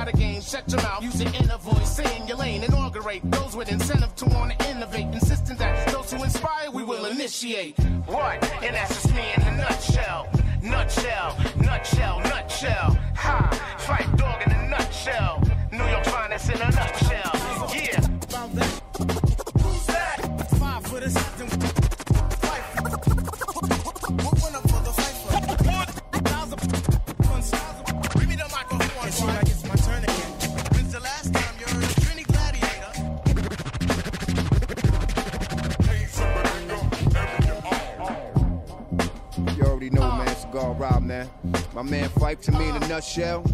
Not 0.08 0.14
a 0.14 0.18
game. 0.18 0.42
Shut 0.42 0.64
your 0.70 0.82
mouth, 0.82 1.04
use 1.04 1.22
your 1.22 1.34
inner 1.34 1.58
voice, 1.58 1.94
stay 1.94 2.18
in 2.18 2.28
your 2.28 2.38
lane, 2.38 2.64
inaugurate 2.64 3.22
those 3.26 3.56
with 3.56 3.72
incentive 3.72 4.16
to 4.16 4.26
want 4.26 4.58
to 4.58 4.70
innovate, 4.70 5.08
insisting 5.14 5.58
that 5.58 5.88
those 5.88 6.12
who 6.12 6.24
inspire 6.24 6.72
we 6.72 6.84
will 6.84 7.06
initiate. 7.06 7.78
What? 8.06 8.44
And 8.64 8.76
that's 8.76 8.94
just 8.94 9.14
me 9.14 9.24
in 9.36 9.42
a 9.44 9.58
nutshell. 9.58 10.30
Nutshell, 10.62 11.38
nutshell, 11.58 12.20
nutshell. 12.22 12.98
Ha! 13.16 13.76
Fight 13.80 14.18
dog 14.18 14.42
in 14.44 14.52
a 14.52 14.70
nutshell. 14.70 15.44
New 15.72 15.86
York's 15.86 16.10
finest 16.10 16.50
in 16.50 16.62
a 16.62 16.72
nutshell. 16.72 17.07
My 41.78 41.84
man 41.84 42.10
Fife, 42.10 42.42
to 42.42 42.52
me 42.54 42.70
in 42.70 42.76
a 42.76 42.88
nutshell, 42.88 43.46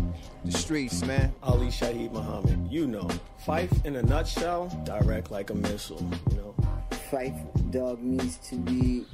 the 0.46 0.58
streets, 0.58 1.04
man. 1.04 1.34
Ali 1.44 1.68
Shaheed 1.68 2.14
Muhammad. 2.14 2.58
You 2.72 2.88
know, 2.88 3.10
Fife 3.46 3.74
in 3.84 3.98
a 3.98 4.02
nutshell, 4.02 4.70
direct 4.86 5.30
like 5.30 5.50
a 5.50 5.54
missile. 5.54 6.02
You 6.30 6.38
know, 6.38 6.56
Fife 7.12 7.36
Dog 7.72 8.02
means 8.02 8.38
to 8.50 8.56
be 8.56 9.06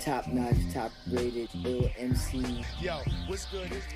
top 0.00 0.26
notch, 0.26 0.56
top 0.74 0.90
rated, 1.12 1.48
MC. 1.96 2.42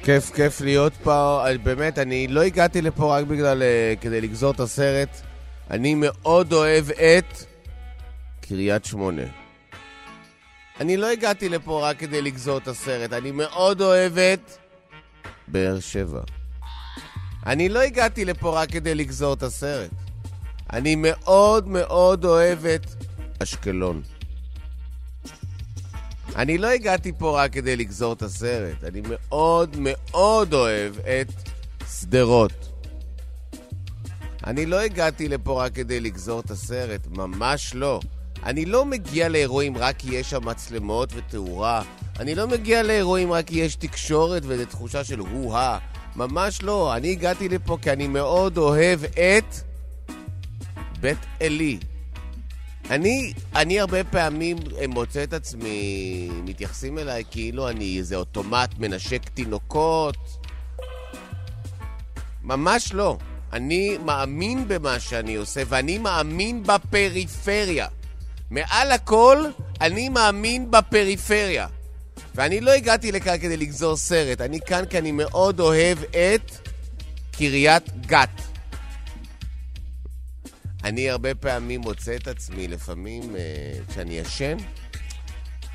כיף, 0.03 0.31
כיף 0.31 0.61
להיות 0.61 0.93
פה. 0.93 1.45
באמת, 1.63 1.99
אני 1.99 2.27
לא 2.29 2.43
הגעתי 2.43 2.83
לפה 2.83 3.17
רק 3.17 3.25
בגלל... 3.25 3.63
אה, 3.63 3.95
כדי 4.01 4.21
לגזור 4.21 4.51
את 4.51 4.61
הסרט. 4.61 5.21
אני 5.71 5.95
מאוד 5.99 6.53
אוהב 6.53 6.91
את 6.91 7.45
קריית 8.41 8.85
שמונה. 8.85 9.40
אני 10.81 10.97
לא 10.97 11.11
הגעתי 11.11 11.49
לפה 11.49 11.89
רק 11.89 11.99
כדי 11.99 12.23
לגזור 12.23 12.59
את 12.59 12.69
הסרט, 12.69 13.13
אני 13.13 13.31
מאוד 13.31 13.81
אוהב 13.81 14.19
את 14.19 14.51
באר 15.49 15.81
שבע. 15.81 16.21
אני 17.47 17.69
לא 17.69 17.81
הגעתי 17.81 18.25
לפה 18.25 18.61
רק 18.63 18.71
כדי 18.71 18.95
לגזור 18.95 19.35
את 19.35 19.43
הסרט. 19.43 19.91
אני 20.73 20.95
מאוד 20.99 21.69
מאוד 21.69 22.25
אוהב 22.25 22.67
את 22.67 22.87
אשקלון. 23.43 24.03
אני 26.37 26.59
לא 26.59 26.69
הגעתי 26.69 27.13
פה 27.19 27.43
רק 27.45 27.53
כדי 27.53 27.77
לגזור 27.77 28.13
את 28.13 28.23
הסרט, 28.23 28.85
אני 28.85 29.03
מאוד 29.05 29.77
מאוד 29.79 30.55
אוהב 30.55 30.99
את 30.99 31.29
שדרות. 32.01 32.69
אני 34.47 34.67
לא 34.67 34.81
הגעתי 34.81 35.29
לפה 35.29 35.65
רק 35.65 35.75
כדי 35.75 36.01
לגזור 36.01 36.41
את 36.41 36.51
הסרט, 36.51 37.07
ממש 37.07 37.75
לא. 37.75 38.01
אני 38.45 38.65
לא 38.65 38.85
מגיע 38.85 39.29
לאירועים 39.29 39.79
רק 39.79 39.97
כי 39.99 40.15
יש 40.15 40.31
שם 40.31 40.45
מצלמות 40.45 41.13
ותאורה. 41.17 41.83
אני 42.19 42.35
לא 42.35 42.47
מגיע 42.47 42.83
לאירועים 42.83 43.33
רק 43.33 43.47
כי 43.47 43.59
יש 43.59 43.75
תקשורת 43.75 44.43
וזו 44.47 44.65
תחושה 44.65 45.05
של 45.05 45.21
הו-הא. 45.21 45.79
ממש 46.17 46.63
לא. 46.63 46.97
אני 46.97 47.11
הגעתי 47.11 47.49
לפה 47.49 47.79
כי 47.83 47.91
אני 47.93 48.09
מאוד 48.09 48.59
אוהב 48.59 49.05
את 49.05 49.55
בית 51.01 51.19
עלי. 51.41 51.79
אני, 52.91 53.33
אני 53.55 53.81
הרבה 53.81 54.05
פעמים 54.05 54.57
מוצא 54.89 55.23
את 55.23 55.33
עצמי, 55.33 56.31
מתייחסים 56.45 56.99
אליי 56.99 57.25
כאילו 57.31 57.69
אני 57.69 57.99
איזה 57.99 58.17
אוטומט 58.17 58.79
מנשק 58.79 59.29
תינוקות. 59.29 60.17
ממש 62.43 62.93
לא. 62.93 63.19
אני 63.53 63.99
מאמין 64.05 64.69
במה 64.69 65.01
שאני 65.01 65.35
עושה, 65.35 65.63
ואני 65.69 65.99
מאמין 65.99 66.63
בפריפריה. 66.63 67.87
מעל 68.51 68.93
הכל, 68.93 69.45
אני 69.81 70.09
מאמין 70.09 70.71
בפריפריה. 70.71 71.67
ואני 72.35 72.61
לא 72.61 72.71
הגעתי 72.71 73.13
לכאן 73.13 73.39
כדי 73.39 73.57
לגזור 73.57 73.97
סרט, 73.97 74.41
אני 74.41 74.61
כאן 74.61 74.85
כי 74.91 74.99
אני 74.99 75.13
מאוד 75.13 75.61
אוהב 75.61 75.99
את 76.03 76.69
קריית 77.33 78.07
גת. 78.07 78.43
אני 80.85 81.11
הרבה 81.11 81.35
פעמים 81.35 81.81
מוצא 81.81 82.17
את 82.17 82.29
עצמי, 82.29 82.69
לפעמים 82.69 83.37
אה, 83.37 83.41
כשאני 83.89 84.19
ישן, 84.19 84.57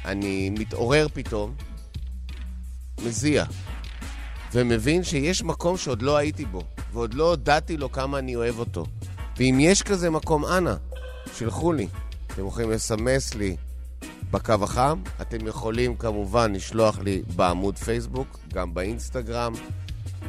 אני 0.06 0.50
מתעורר 0.50 1.08
פתאום, 1.14 1.56
מזיע, 3.06 3.46
ומבין 4.54 5.04
שיש 5.04 5.44
מקום 5.44 5.78
שעוד 5.78 6.02
לא 6.02 6.18
הייתי 6.18 6.46
בו, 6.46 6.62
ועוד 6.94 7.14
לא 7.14 7.30
הודעתי 7.30 7.78
לו 7.78 7.92
כמה 7.92 8.20
אני 8.20 8.36
אוהב 8.36 8.60
אותו. 8.60 8.86
ואם 9.38 9.58
יש 9.60 9.82
כזה 9.82 10.10
מקום, 10.10 10.46
אנא, 10.46 10.76
שלחו 11.38 11.74
לי. 11.74 11.88
אתם 12.36 12.48
יכולים 12.48 12.71
לסמס 12.71 13.34
לי 13.34 13.56
בקו 14.32 14.54
החם, 14.62 15.02
אתם 15.21 15.48
יכולים 15.48 15.95
כמובן 15.95 16.54
לשלוח 16.54 17.00
לי 17.00 17.21
בעמוד 17.36 17.78
פייסבוק, 17.78 18.39
גם 18.54 18.74
באינסטגרם. 18.74 19.54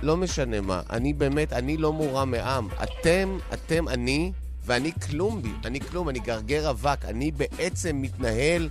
לא 0.02 0.16
משנה 0.16 0.60
מה, 0.60 0.82
אני 0.90 1.12
באמת, 1.12 1.52
אני 1.52 1.76
לא 1.76 1.92
מורם 1.92 2.30
מעם. 2.30 2.68
אתם, 2.82 3.38
אתם 3.52 3.88
אני, 3.88 4.32
ואני 4.64 4.92
כלום 4.92 5.42
בי, 5.42 5.50
אני 5.64 5.80
כלום, 5.80 6.08
אני 6.08 6.18
גרגר 6.18 6.70
אבק. 6.70 7.04
אני 7.04 7.30
בעצם 7.30 8.02
מתנהל 8.02 8.68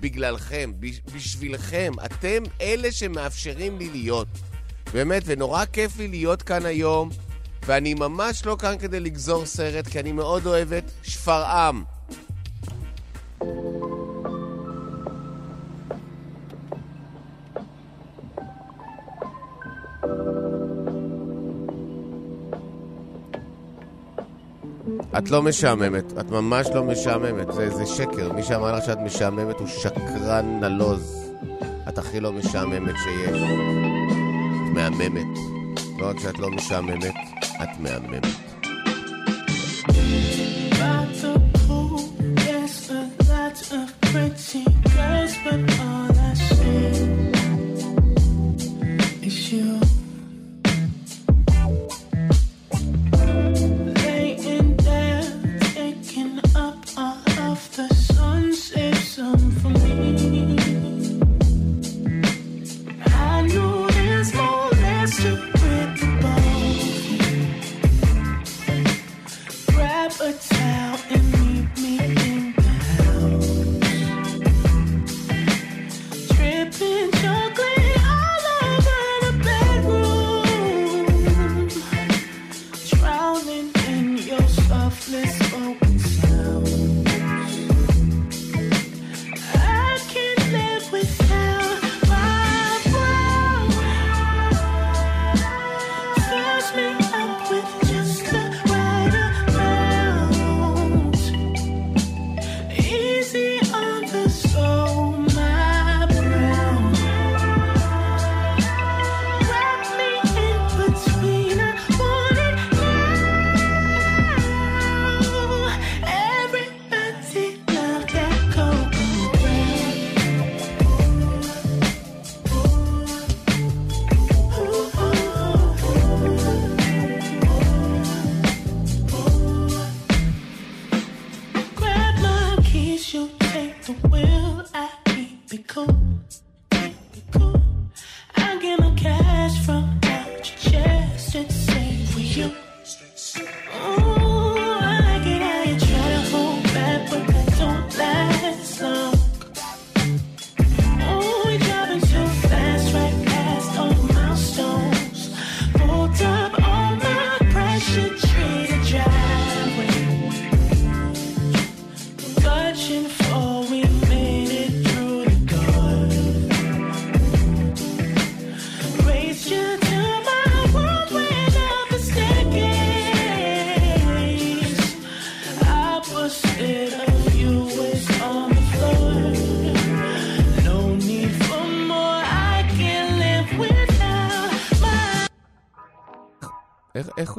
בגללכם, 0.00 0.72
בשבילכם. 1.14 1.92
אתם 2.04 2.42
אלה 2.60 2.92
שמאפשרים 2.92 3.78
לי 3.78 3.90
להיות. 3.90 4.28
באמת, 4.92 5.22
ונורא 5.26 5.64
כיף 5.64 5.98
לי 5.98 6.08
להיות 6.08 6.42
כאן 6.42 6.66
היום, 6.66 7.10
ואני 7.66 7.94
ממש 7.94 8.46
לא 8.46 8.56
כאן 8.58 8.74
כדי 8.78 9.00
לגזור 9.00 9.46
סרט, 9.46 9.86
כי 9.86 10.00
אני 10.00 10.12
מאוד 10.12 10.46
אוהב 10.46 10.72
את 10.72 10.90
שפרעם. 11.02 11.93
את 25.18 25.30
לא 25.30 25.42
משעממת, 25.42 26.18
את 26.20 26.30
ממש 26.30 26.66
לא 26.74 26.84
משעממת, 26.84 27.52
זה, 27.52 27.70
זה 27.70 27.86
שקר. 27.86 28.32
מי 28.32 28.42
שאמר 28.42 28.76
לך 28.76 28.84
שאת 28.84 28.98
משעממת 28.98 29.58
הוא 29.58 29.66
שקרן 29.66 30.60
נלוז. 30.60 31.30
את 31.88 31.98
הכי 31.98 32.20
לא 32.20 32.32
משעממת 32.32 32.94
שיש. 33.04 33.42
את 33.42 34.74
מהממת. 34.74 35.38
לא 35.98 36.06
רק 36.06 36.18
שאת 36.18 36.38
לא 36.38 36.50
משעממת, 36.50 37.14
את 37.62 37.80
מהממת. 37.80 38.53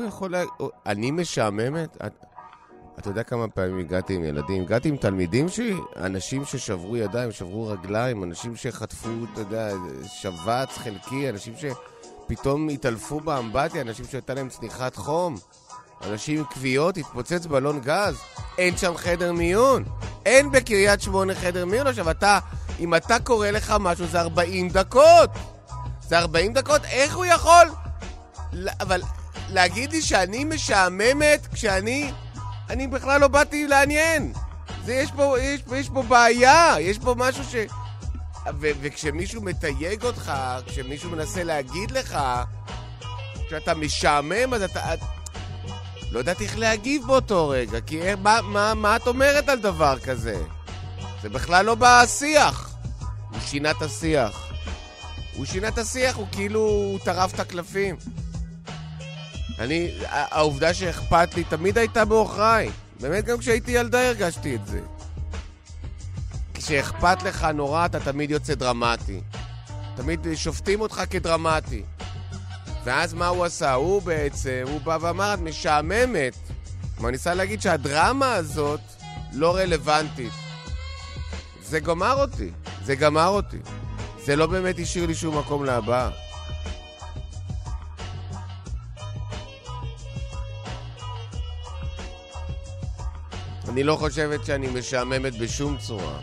יכול 0.08 0.32
לה... 0.32 0.44
אני 0.86 1.12
משעממת? 1.12 1.98
את, 2.06 2.26
אתה 3.00 3.10
יודע 3.10 3.24
כמה 3.24 3.48
פעמים 3.48 3.80
הגעתי 3.80 4.14
עם 4.16 4.24
ילדים? 4.24 4.62
הגעתי 4.62 4.90
עם 4.90 4.98
תלמידים 4.98 5.50
שלי, 5.50 5.76
אנשים 5.98 6.46
ששברו 6.46 6.98
ידיים, 6.98 7.32
שברו 7.32 7.68
רגליים, 7.68 8.24
אנשים 8.24 8.56
שחטפו, 8.56 9.10
אתה 9.34 9.42
יודע, 9.42 9.70
שבץ 10.08 10.78
חלקי, 10.78 11.30
אנשים 11.30 11.54
שפתאום 11.58 12.70
התעלפו 12.70 13.20
באמבטיה, 13.20 13.82
אנשים 13.82 14.06
שהייתה 14.06 14.34
להם 14.34 14.50
צניחת 14.50 14.96
חום, 14.96 15.36
אנשים 16.04 16.40
עם 16.40 16.46
כוויות, 16.46 16.98
התפוצץ 16.98 17.46
בלון 17.46 17.82
גז, 17.82 18.16
אין 18.58 18.78
שם 18.78 18.98
חדר 18.98 19.34
מיון. 19.34 19.84
אין 20.26 20.52
בקריית 20.52 21.02
שמונה 21.02 21.36
חדר 21.36 21.66
מיון. 21.66 21.88
עכשיו, 21.88 22.12
אתה, 22.12 22.40
אם 22.80 22.96
אתה 22.96 23.20
קורא 23.20 23.50
לך 23.50 23.74
משהו, 23.80 24.06
זה 24.06 24.22
40 24.22 24.70
דקות. 24.70 25.30
זה 26.02 26.20
40 26.20 26.54
דקות, 26.54 26.86
איך 26.86 27.16
הוא 27.16 27.26
יכול? 27.26 27.68
אבל 28.82 29.02
להגיד 29.50 29.92
לי 29.92 30.02
שאני 30.02 30.44
משעממת 30.44 31.48
כשאני... 31.54 32.12
אני 32.70 32.88
בכלל 32.88 33.22
לא 33.22 33.28
באתי 33.28 33.68
לעניין. 33.68 34.34
זה, 34.86 34.94
יש 34.94 35.12
פה, 35.12 35.36
יש, 35.40 35.62
יש 35.76 35.90
פה 35.90 36.04
בעיה, 36.04 36.76
יש 36.80 37.00
פה 37.00 37.16
משהו 37.18 37.44
ש... 37.44 37.56
ו, 38.60 38.68
וכשמישהו 38.82 39.42
מתייג 39.42 40.04
אותך, 40.04 40.32
כשמישהו 40.68 41.10
מנסה 41.10 41.44
להגיד 41.44 41.92
לך 41.92 42.18
שאתה 43.50 43.74
משעמם, 43.74 44.54
אז 44.54 44.62
אתה... 44.62 44.94
את... 44.94 45.00
לא 46.12 46.20
יודעת 46.20 46.42
איך 46.42 46.58
להגיב 46.58 47.08
באותו 47.08 47.50
רגע, 47.50 47.82
כי 47.82 48.02
איך, 48.02 48.20
מה, 48.22 48.42
מה, 48.42 48.74
מה 48.74 48.96
את 48.96 49.08
אומרת 49.08 49.50
על 49.50 49.60
דבר 49.60 50.00
כזה? 50.00 50.44
זה 51.22 51.30
בכלל 51.30 51.66
לא 51.66 51.76
בשיח. 51.80 52.76
הוא 53.32 53.40
שינה 53.40 53.72
את 53.72 53.82
השיח. 53.82 54.54
הוא 55.36 55.46
שינה 55.46 55.68
את 55.68 55.78
השיח, 55.78 56.16
הוא 56.16 56.28
כאילו 56.32 56.60
הוא 56.60 57.00
טרף 57.00 57.34
את 57.34 57.40
הקלפים. 57.40 57.96
אני, 59.60 59.92
העובדה 60.10 60.74
שאכפת 60.74 61.36
לי 61.36 61.44
תמיד 61.44 61.78
הייתה 61.78 62.06
בעוכריי. 62.06 62.70
באמת, 63.00 63.26
גם 63.26 63.38
כשהייתי 63.38 63.72
ילדה 63.72 64.08
הרגשתי 64.08 64.56
את 64.56 64.68
זה. 64.68 64.80
כשאכפת 66.54 67.24
לך 67.24 67.44
נורא, 67.44 67.86
אתה 67.86 68.00
תמיד 68.00 68.32
יוצא 68.32 68.56
דרמטי. 68.56 69.22
תמיד 69.96 70.28
שופטים 70.36 70.82
אותך 70.82 71.02
כדרמטי. 71.10 71.84
ואז 72.84 73.14
מה 73.14 73.28
הוא 73.28 73.46
עשה? 73.46 73.74
הוא 73.74 74.02
בעצם, 74.02 74.64
הוא 74.68 74.82
בא 74.82 74.98
ואמר, 75.02 75.34
את 75.34 75.40
משעממת. 75.40 76.34
כלומר, 76.96 77.12
ניסה 77.12 77.34
להגיד 77.34 77.62
שהדרמה 77.62 78.34
הזאת 78.34 78.80
לא 79.34 79.56
רלוונטית. 79.56 80.34
זה 81.64 81.80
גמר 81.80 82.14
אותי. 82.22 82.50
זה 82.84 82.96
גמר 82.96 83.28
אותי. 83.28 83.58
זה 84.26 84.36
לא 84.36 84.48
באמת 84.48 84.80
השאיר 84.80 85.06
לי 85.06 85.16
שום 85.16 85.38
מקום 85.38 85.66
להבאה. 85.66 86.25
אני 93.70 93.84
לא 93.84 93.96
חושבת 93.96 94.46
שאני 94.46 94.68
משעממת 94.68 95.38
בשום 95.38 95.78
צורה. 95.78 96.20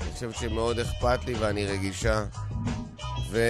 אני 0.00 0.10
חושבת 0.12 0.36
שמאוד 0.36 0.78
אכפת 0.78 1.24
לי 1.24 1.34
ואני 1.34 1.66
רגישה. 1.66 2.24
ו... 3.30 3.40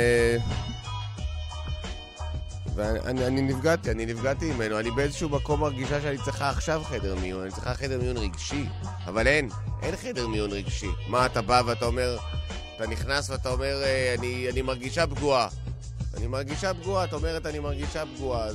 ואני 2.75 3.27
אני 3.27 3.43
נפגעתי, 3.43 3.91
אני 3.91 4.07
נפגעתי 4.07 4.53
ממנו. 4.53 4.79
אני 4.79 4.91
באיזשהו 4.91 5.29
מקום 5.29 5.61
מרגישה 5.61 6.01
שאני 6.01 6.19
צריכה 6.25 6.51
עכשיו 6.51 6.83
חדר 6.85 7.15
מיון, 7.15 7.43
אני 7.43 7.51
צריכה 7.51 7.75
חדר 7.75 8.01
מיון 8.01 8.17
רגשי. 8.17 8.67
אבל 9.07 9.27
אין, 9.27 9.49
אין 9.83 9.97
חדר 9.97 10.27
מיון 10.27 10.53
רגשי. 10.53 10.91
מה, 11.09 11.27
אתה 11.27 11.43
בא 11.43 11.63
ואתה 11.67 11.85
אומר, 11.85 12.17
אתה 12.77 12.87
נכנס 12.87 13.31
ואתה 13.31 13.49
אומר, 13.49 13.83
אה, 13.85 14.15
אני, 14.19 14.49
אני 14.53 14.63
מרגישה 14.63 15.07
פגועה. 15.07 15.49
אני 16.17 16.27
מרגישה 16.27 16.75
פגועה, 16.75 17.05
את 17.05 17.13
אומרת, 17.13 17.47
אני 17.47 17.59
מרגישה 17.59 18.03
פגועה. 18.17 18.49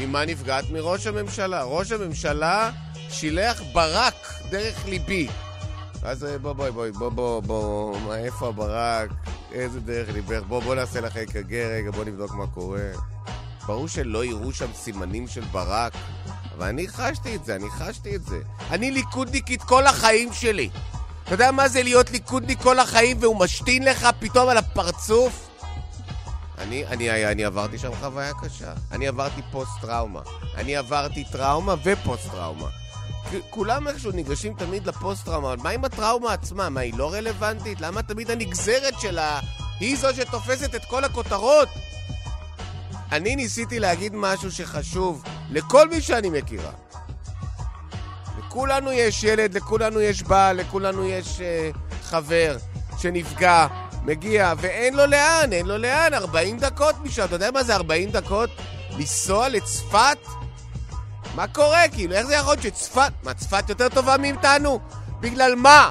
ממה 0.00 0.24
נפגעת? 0.24 0.64
מראש 0.70 1.06
הממשלה. 1.06 1.62
ראש 1.62 1.92
הממשלה 1.92 2.70
שילח 3.12 3.62
ברק 3.72 4.14
דרך 4.50 4.86
ליבי. 4.86 5.28
אז 6.02 6.24
אה, 6.24 6.38
בוא, 6.38 6.52
בואי, 6.52 6.70
בואי, 6.70 6.92
בוא, 6.92 7.08
בוא, 7.08 7.40
בוא, 7.40 7.98
מה, 8.00 8.16
איפה 8.16 8.48
הברק? 8.48 9.10
איזה 9.52 9.80
דרך 9.80 10.08
ליבך? 10.08 10.42
בוא, 10.48 10.62
בוא 10.62 10.74
נעשה 10.74 11.00
לך 11.00 11.16
אק"ג 11.16 11.54
רגע, 11.54 11.90
בוא 11.90 12.04
נבדוק 12.04 12.34
מה 12.34 12.46
קורה. 12.46 12.90
ברור 13.66 13.88
שלא 13.88 14.24
יראו 14.24 14.52
שם 14.52 14.72
סימנים 14.74 15.28
של 15.28 15.40
ברק, 15.40 15.92
אבל 16.56 16.66
אני 16.66 16.88
חשתי 16.88 17.36
את 17.36 17.44
זה, 17.44 17.56
אני 17.56 17.70
חשתי 17.70 18.16
את 18.16 18.24
זה. 18.24 18.40
אני 18.70 18.90
ליכודניקית 18.90 19.62
כל 19.62 19.86
החיים 19.86 20.32
שלי. 20.32 20.70
אתה 21.24 21.34
יודע 21.34 21.50
מה 21.50 21.68
זה 21.68 21.82
להיות 21.82 22.10
ליכודניק 22.10 22.62
כל 22.62 22.78
החיים 22.78 23.16
והוא 23.20 23.36
משתין 23.36 23.82
לך 23.84 24.08
פתאום 24.18 24.48
על 24.48 24.56
הפרצוף? 24.56 25.48
אני, 26.58 26.86
אני, 26.86 27.26
אני 27.32 27.44
עברתי 27.44 27.78
שם 27.78 27.94
חוויה 28.00 28.32
קשה. 28.42 28.72
אני 28.92 29.08
עברתי 29.08 29.40
פוסט-טראומה. 29.50 30.20
אני 30.56 30.76
עברתי 30.76 31.24
טראומה 31.32 31.74
ופוסט-טראומה. 31.84 32.81
כולם 33.50 33.88
איכשהו 33.88 34.12
ניגשים 34.12 34.54
תמיד 34.54 34.86
לפוסט-טראומה, 34.86 35.52
אבל 35.52 35.62
מה 35.62 35.70
עם 35.70 35.84
הטראומה 35.84 36.32
עצמה? 36.32 36.68
מה, 36.68 36.80
היא 36.80 36.94
לא 36.96 37.12
רלוונטית? 37.12 37.80
למה 37.80 38.02
תמיד 38.02 38.30
הנגזרת 38.30 38.94
שלה 39.00 39.40
היא 39.80 39.96
זו 39.96 40.14
שתופסת 40.14 40.74
את 40.74 40.84
כל 40.84 41.04
הכותרות? 41.04 41.68
אני 43.12 43.36
ניסיתי 43.36 43.80
להגיד 43.80 44.12
משהו 44.14 44.50
שחשוב 44.50 45.24
לכל 45.50 45.88
מי 45.88 46.00
שאני 46.00 46.30
מכירה. 46.30 46.70
לכולנו 48.38 48.92
יש 48.92 49.24
ילד, 49.24 49.54
לכולנו 49.54 50.00
יש 50.00 50.22
בעל, 50.22 50.56
לכולנו 50.56 51.04
יש 51.04 51.38
uh, 51.38 52.02
חבר 52.02 52.56
שנפגע, 52.98 53.66
מגיע, 54.02 54.52
ואין 54.58 54.94
לו 54.94 55.06
לאן, 55.06 55.52
אין 55.52 55.66
לו 55.66 55.78
לאן, 55.78 56.14
40 56.14 56.58
דקות 56.58 56.94
משם. 57.02 57.24
אתה 57.24 57.34
יודע 57.34 57.50
מה 57.50 57.62
זה 57.62 57.74
40 57.74 58.10
דקות? 58.10 58.50
לנסוע 58.90 59.48
לצפת? 59.48 60.18
מה 61.34 61.46
קורה? 61.48 61.88
כאילו, 61.92 62.14
איך 62.14 62.26
זה 62.26 62.34
יכול 62.34 62.52
להיות 62.52 62.62
שצפת... 62.62 63.12
מה, 63.22 63.34
צפת 63.34 63.68
יותר 63.68 63.88
טובה 63.88 64.16
מאיתנו? 64.16 64.80
בגלל 65.20 65.54
מה? 65.54 65.90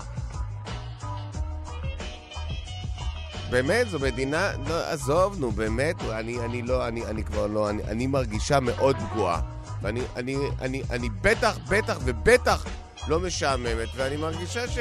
באמת, 3.49 3.89
זו 3.89 3.99
מדינה... 3.99 4.51
לא, 4.67 4.89
עזוב, 4.89 5.39
נו, 5.39 5.51
באמת, 5.51 5.95
אני, 6.01 6.39
אני 6.39 6.61
לא, 6.61 6.87
אני, 6.87 7.05
אני 7.05 7.23
כבר 7.23 7.47
לא, 7.47 7.69
אני, 7.69 7.83
אני 7.83 8.07
מרגישה 8.07 8.59
מאוד 8.59 8.95
פגועה. 8.95 9.41
ואני 9.81 10.01
אני, 10.15 10.37
אני, 10.61 10.81
אני 10.89 11.09
בטח, 11.21 11.57
בטח 11.69 11.97
ובטח 12.05 12.65
לא 13.07 13.19
משעממת, 13.19 13.87
ואני 13.95 14.17
מרגישה 14.17 14.67
ש... 14.67 14.77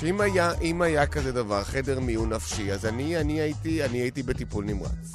שאם 0.00 0.20
היה, 0.20 0.52
היה 0.80 1.06
כזה 1.06 1.32
דבר, 1.32 1.64
חדר 1.64 2.00
מיון 2.00 2.32
נפשי, 2.32 2.72
אז 2.72 2.86
אני, 2.86 3.16
אני, 3.16 3.40
הייתי, 3.40 3.84
אני 3.84 3.98
הייתי 3.98 4.22
בטיפול 4.22 4.64
נמרץ. 4.64 5.12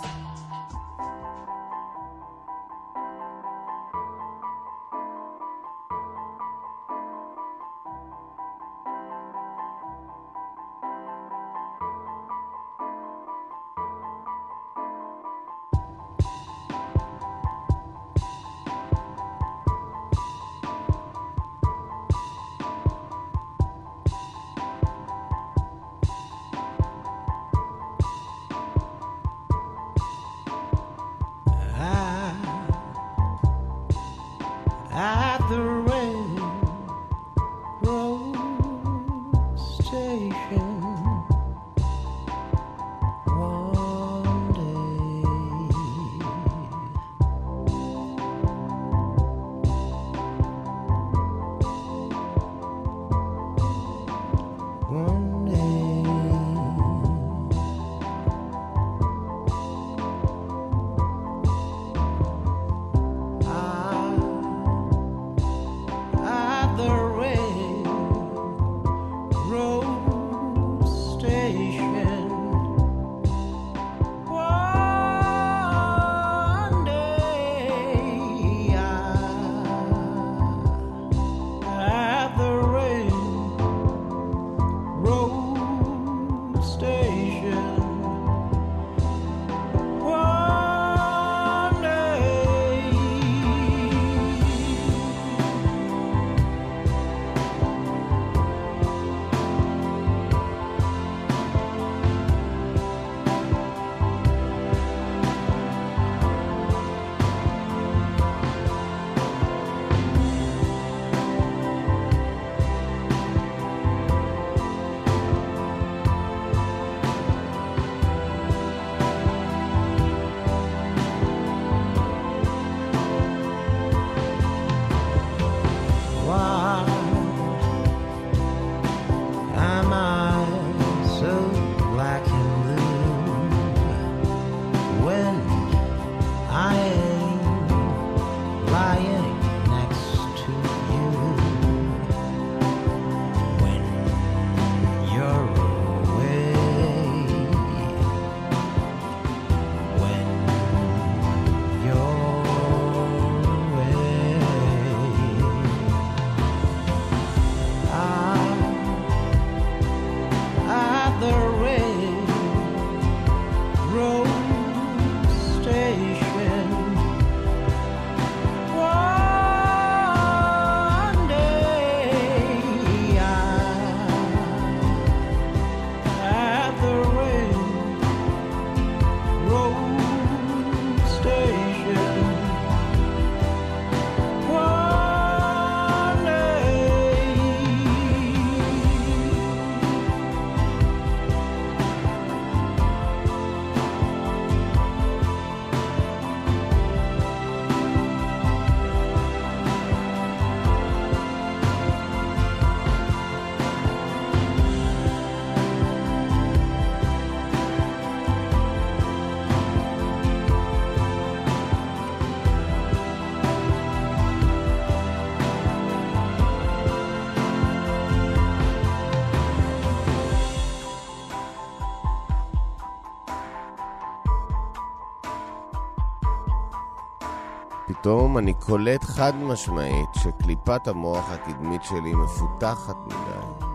פתאום 228.06 228.38
אני 228.38 228.54
קולט 228.54 229.04
חד 229.04 229.36
משמעית 229.36 230.10
שקליפת 230.14 230.88
המוח 230.88 231.30
הקדמית 231.32 231.84
שלי 231.84 232.14
מפותחת 232.14 232.96
מדי. 233.06 233.66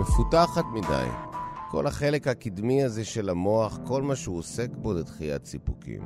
מפותחת 0.00 0.64
מדי. 0.72 1.08
כל 1.70 1.86
החלק 1.86 2.28
הקדמי 2.28 2.84
הזה 2.84 3.04
של 3.04 3.28
המוח, 3.28 3.78
כל 3.86 4.02
מה 4.02 4.16
שהוא 4.16 4.38
עוסק 4.38 4.70
בו 4.76 4.94
זה 4.94 5.02
דחיית 5.02 5.46
סיפוקים. 5.46 6.02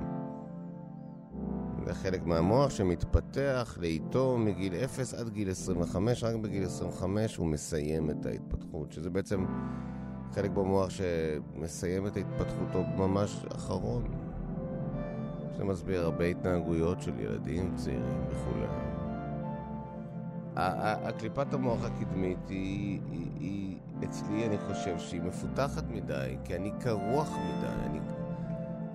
זה 1.86 1.94
חלק 1.94 2.26
מהמוח 2.26 2.70
שמתפתח 2.70 3.78
לאיתו 3.80 4.36
מגיל 4.38 4.74
0 4.74 5.14
עד 5.14 5.28
גיל 5.28 5.50
25, 5.50 6.24
רק 6.24 6.34
בגיל 6.34 6.64
25 6.64 7.36
הוא 7.36 7.46
מסיים 7.46 8.10
את 8.10 8.26
ההתפתחות, 8.26 8.92
שזה 8.92 9.10
בעצם 9.10 9.44
חלק 10.32 10.50
במוח 10.50 10.90
שמסיים 10.90 12.06
את 12.06 12.16
התפתחותו 12.16 12.82
ממש 12.96 13.44
אחרון. 13.56 14.23
זה 15.56 15.64
מסביר 15.64 16.04
הרבה 16.04 16.24
התנהגויות 16.24 17.02
של 17.02 17.20
ילדים 17.20 17.72
צעירים 17.76 18.24
וכולי. 18.30 18.66
הקליפת 20.56 21.54
המוח 21.54 21.84
הקדמית 21.84 22.48
היא, 22.48 23.00
היא, 23.10 23.26
היא, 23.40 23.76
אצלי 24.04 24.46
אני 24.46 24.58
חושב 24.58 24.98
שהיא 24.98 25.22
מפותחת 25.22 25.84
מדי, 25.90 26.36
כי 26.44 26.56
אני 26.56 26.72
קרוח 26.80 27.30
מדי, 27.30 27.66
אני, 27.86 28.00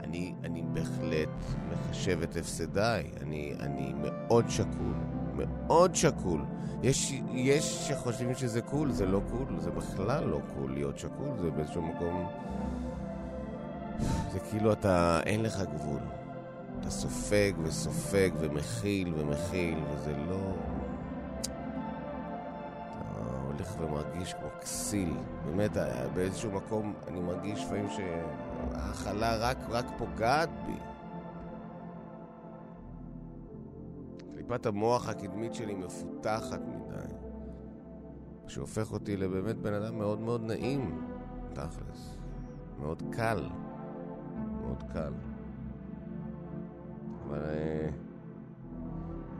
אני, 0.04 0.34
אני 0.44 0.64
בהחלט 0.74 1.30
מחשב 1.72 2.22
את 2.24 2.36
הפסדיי, 2.36 3.10
אני, 3.22 3.54
אני 3.60 3.94
מאוד 4.02 4.50
שקול, 4.50 4.94
מאוד 5.36 5.96
שקול. 5.96 6.42
יש, 6.84 7.22
יש 7.32 7.88
שחושבים 7.88 8.36
שזה 8.36 8.62
cool, 8.62 8.92
זה 8.92 9.06
לא 9.06 9.22
cool, 9.30 9.60
זה 9.60 9.72
בכלל 9.72 10.24
לא 10.24 10.40
cool 10.54 10.74
להיות 10.74 11.00
שקול, 11.00 11.38
זה 11.42 11.52
באיזשהו 11.52 11.82
מקום... 11.82 12.28
זה 14.32 14.40
כאילו 14.40 14.72
אתה, 14.72 15.20
אין 15.26 15.44
לך 15.44 15.62
גבול. 15.62 16.00
אתה 16.80 16.90
סופג 16.90 17.52
וסופג 17.64 18.30
ומכיל 18.40 19.14
ומכיל, 19.18 19.80
וזה 19.90 20.14
לא... 20.30 20.54
אתה 23.02 23.20
הולך 23.46 23.76
ומרגיש 23.80 24.34
כמו 24.34 24.48
כסיל. 24.62 25.18
באמת, 25.46 25.72
באיזשהו 26.14 26.52
מקום 26.52 26.94
אני 27.08 27.20
מרגיש 27.20 27.64
לפעמים 27.64 27.88
שההאכלה 27.90 29.36
רק, 29.36 29.58
רק 29.70 29.86
פוגעת 29.98 30.50
בי. 30.66 30.76
קליפת 34.34 34.66
המוח 34.66 35.10
הקדמית 35.10 35.54
שלי 35.54 35.76
מפותחת 35.76 36.62
מדי, 36.68 37.14
שהופך 38.48 38.92
אותי 38.92 39.18
לבאמת 39.18 39.58
בן 39.58 39.74
אדם 39.74 39.98
מאוד 39.98 40.20
מאוד 40.20 40.42
נעים, 40.44 41.08
תכלס. 41.54 42.18
מאוד 42.80 43.04
קל. 43.12 43.50
מאוד 44.62 44.84
קל. 44.94 45.14
אבל 47.30 47.44
אה, 47.46 47.90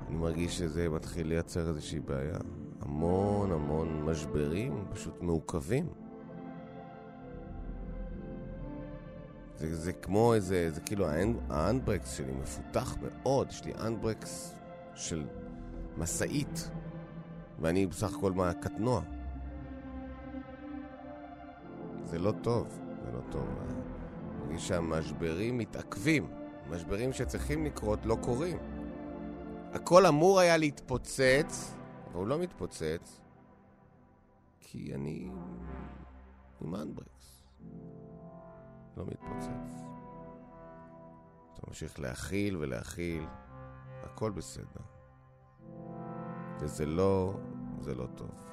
אני 0.08 0.16
מרגיש 0.16 0.58
שזה 0.58 0.90
מתחיל 0.90 1.28
לייצר 1.28 1.70
איזושהי 1.70 2.00
בעיה. 2.00 2.38
המון 2.82 3.52
המון 3.52 4.02
משברים 4.02 4.86
פשוט 4.94 5.22
מעוכבים. 5.22 5.88
זה, 9.56 9.76
זה 9.76 9.94
כמו 9.94 10.34
איזה, 10.34 10.72
זה 10.72 10.82
כאילו 10.82 11.06
האנדברקס 11.50 12.18
שלי 12.18 12.32
מפותח 12.32 12.98
מאוד, 13.02 13.50
יש 13.50 13.66
לי 13.66 13.74
אנדברקס 13.80 14.56
של 14.96 15.26
משאית, 15.98 16.72
ואני 17.60 17.86
בסך 17.86 18.16
הכל 18.18 18.32
מהקטנוע. 18.32 19.02
זה 22.06 22.20
לא 22.20 22.34
טוב, 22.42 22.80
זה 23.06 23.12
לא 23.12 23.22
טוב. 23.32 23.48
אני 23.68 24.46
מרגיש 24.46 24.68
שהמשברים 24.68 25.58
מתעכבים. 25.58 26.39
משברים 26.70 27.14
שצריכים 27.14 27.66
לקרות 27.66 28.06
לא 28.06 28.18
קורים. 28.22 28.58
הכל 29.74 30.06
אמור 30.06 30.40
היה 30.40 30.58
להתפוצץ, 30.58 31.76
אבל 32.06 32.16
הוא 32.16 32.28
לא 32.28 32.40
מתפוצץ, 32.40 33.22
כי 34.60 34.96
אני 34.96 35.32
עם 36.62 36.76
אנברקס. 36.76 37.44
לא 38.98 39.06
מתפוצץ. 39.06 39.84
אתה 41.54 41.62
ממשיך 41.68 42.00
להכיל 42.00 42.58
ולהכיל, 42.58 43.26
הכל 44.04 44.32
בסדר. 44.32 44.82
וזה 46.60 46.86
לא, 46.86 47.34
זה 47.80 47.96
לא 47.96 48.08
טוב. 48.16 48.49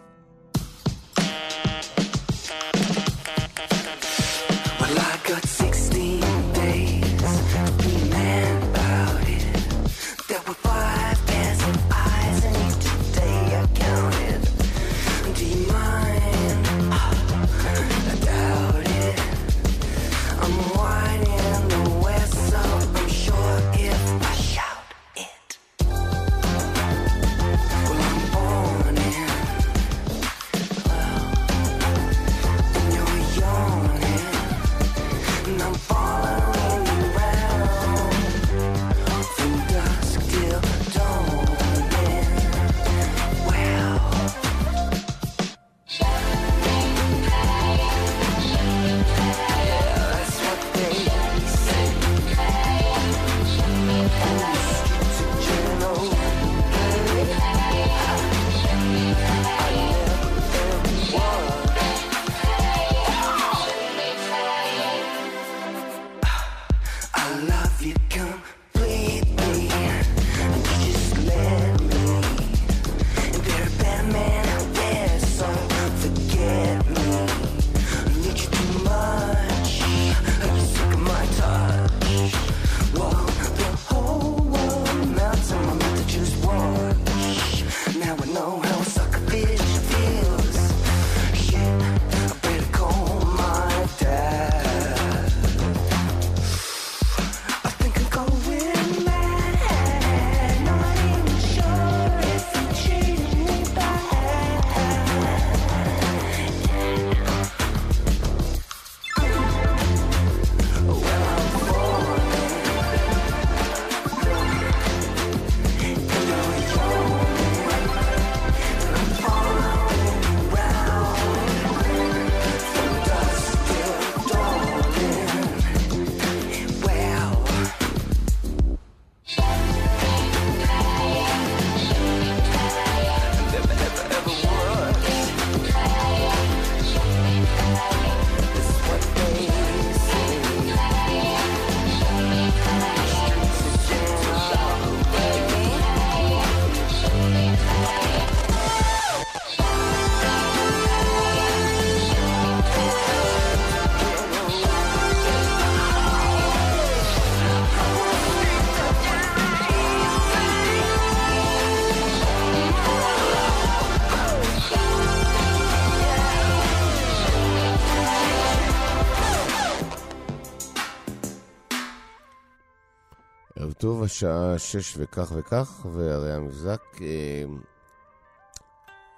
השעה 174.17 174.59
שש 174.59 174.95
וכך 174.97 175.33
וכך, 175.37 175.87
והרי 175.93 176.33
המבזק, 176.33 176.83
אה, 177.01 177.45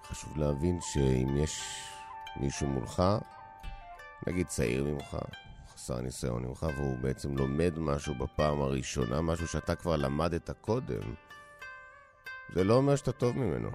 חשוב 0.05 0.39
להבין 0.39 0.79
שאם 0.81 1.37
יש 1.37 1.63
מישהו 2.37 2.67
מולך, 2.67 3.03
נגיד 4.27 4.47
צעיר 4.47 4.85
ממך, 4.85 5.17
חסר 5.75 6.01
ניסיון 6.01 6.45
ממך, 6.45 6.67
והוא 6.77 6.97
בעצם 7.01 7.37
לומד 7.37 7.79
משהו 7.79 8.15
בפעם 8.15 8.63
הראשונה, 8.63 9.21
משהו 9.21 9.49
שאתה 9.49 9.75
כבר 9.75 9.97
למדת 9.97 10.51
קודם, 10.61 11.15
זה 12.55 12.65
לא 12.65 12.75
אומר 12.75 12.97
שאתה 12.97 13.13
טוב 13.13 13.37
ממנו. 13.37 13.71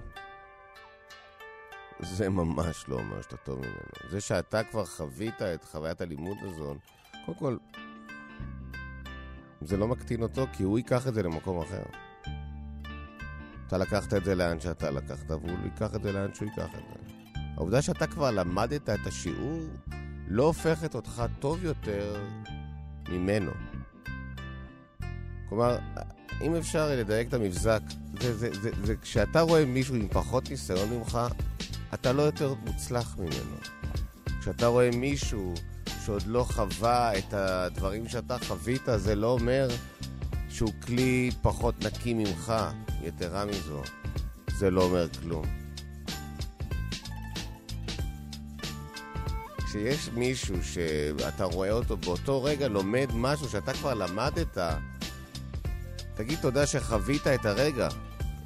זה 2.00 2.28
ממש 2.28 2.84
לא 2.88 2.96
אומר 2.96 3.22
שאתה 3.22 3.36
טוב 3.36 3.58
ממנו. 3.58 4.10
זה 4.10 4.20
שאתה 4.20 4.64
כבר 4.64 4.84
חווית 4.84 5.42
את 5.42 5.64
חוויית 5.64 6.00
הלימוד 6.00 6.36
הזאת, 6.42 6.76
קודם 7.26 7.38
כל, 7.38 7.56
זה 9.66 9.76
לא 9.76 9.88
מקטין 9.88 10.22
אותו, 10.22 10.46
כי 10.52 10.62
הוא 10.62 10.78
ייקח 10.78 11.08
את 11.08 11.14
זה 11.14 11.22
למקום 11.22 11.60
אחר. 11.60 11.82
אתה 13.66 13.78
לקחת 13.78 14.14
את 14.14 14.24
זה 14.24 14.34
לאן 14.34 14.60
שאתה 14.60 14.90
לקחת, 14.90 15.30
והוא 15.30 15.58
ייקח 15.64 15.94
את 15.94 16.02
זה 16.02 16.12
לאן 16.12 16.34
שהוא 16.34 16.48
ייקח 16.48 16.74
את 16.74 16.82
זה. 16.88 17.14
העובדה 17.56 17.82
שאתה 17.82 18.06
כבר 18.06 18.30
למדת 18.30 18.90
את 18.90 19.06
השיעור, 19.06 19.60
לא 20.28 20.42
הופכת 20.42 20.94
אותך 20.94 21.22
טוב 21.38 21.64
יותר 21.64 22.16
ממנו. 23.08 23.50
כלומר, 25.48 25.78
אם 26.40 26.54
אפשר 26.54 26.90
לדייק 26.90 27.28
את 27.28 27.34
המבזק, 27.34 27.80
זה, 28.20 28.36
זה, 28.36 28.48
זה, 28.62 28.70
זה 28.84 28.96
כשאתה 28.96 29.40
רואה 29.40 29.64
מישהו 29.64 29.94
עם 29.94 30.08
פחות 30.08 30.50
ניסיון 30.50 30.90
ממך, 30.90 31.18
אתה 31.94 32.12
לא 32.12 32.22
יותר 32.22 32.54
מוצלח 32.54 33.16
ממנו. 33.18 33.56
כשאתה 34.40 34.66
רואה 34.66 34.90
מישהו 34.90 35.54
שעוד 36.06 36.22
לא 36.26 36.46
חווה 36.48 37.18
את 37.18 37.34
הדברים 37.34 38.08
שאתה 38.08 38.36
חווית, 38.38 38.82
זה 38.96 39.14
לא 39.14 39.26
אומר 39.26 39.68
שהוא 40.48 40.72
כלי 40.86 41.30
פחות 41.42 41.84
נקי 41.84 42.14
ממך. 42.14 42.52
יתרה 43.02 43.44
מזו, 43.44 43.82
זה 44.56 44.70
לא 44.70 44.82
אומר 44.82 45.08
כלום. 45.22 45.44
כשיש 49.58 50.08
מישהו 50.08 50.56
שאתה 50.64 51.44
רואה 51.44 51.72
אותו 51.72 51.96
באותו 51.96 52.42
רגע 52.42 52.68
לומד 52.68 53.08
משהו 53.14 53.48
שאתה 53.48 53.72
כבר 53.72 53.94
למדת, 53.94 54.58
תגיד 56.14 56.38
תודה 56.42 56.66
שחווית 56.66 57.26
את 57.26 57.46
הרגע. 57.46 57.88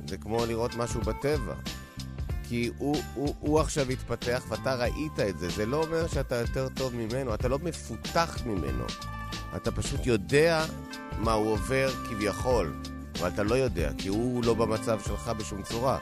זה 0.09 0.18
כמו 0.18 0.46
לראות 0.46 0.74
משהו 0.74 1.00
בטבע. 1.00 1.54
כי 2.49 2.70
הוא, 2.78 2.96
הוא, 3.14 3.34
הוא 3.40 3.61
עכשיו 3.61 3.90
התפתח 3.90 4.44
ואתה 4.49 4.74
ראית 4.74 5.20
את 5.28 5.38
זה. 5.38 5.49
זה 5.49 5.66
לא 5.66 5.82
אומר 5.82 6.09
שאתה 6.09 6.36
יותר 6.36 6.68
טוב 6.68 6.94
ממנו, 6.94 7.34
אתה 7.34 7.49
לא 7.49 7.59
מפותח 7.59 8.38
ממנו. 8.46 8.84
אתה 9.57 9.70
פשוט 9.70 10.07
יודע 10.07 10.64
מה 11.18 11.32
הוא 11.32 11.53
עובר 11.53 11.90
כביכול, 12.09 12.74
אבל 13.20 13.28
אתה 13.28 13.42
לא 13.42 13.55
יודע, 13.55 13.90
כי 13.99 14.09
הוא 14.09 14.44
לא 14.44 14.55
במצב 14.55 15.01
שלך 15.07 15.28
בשום 15.38 15.62
צורה. 15.62 15.99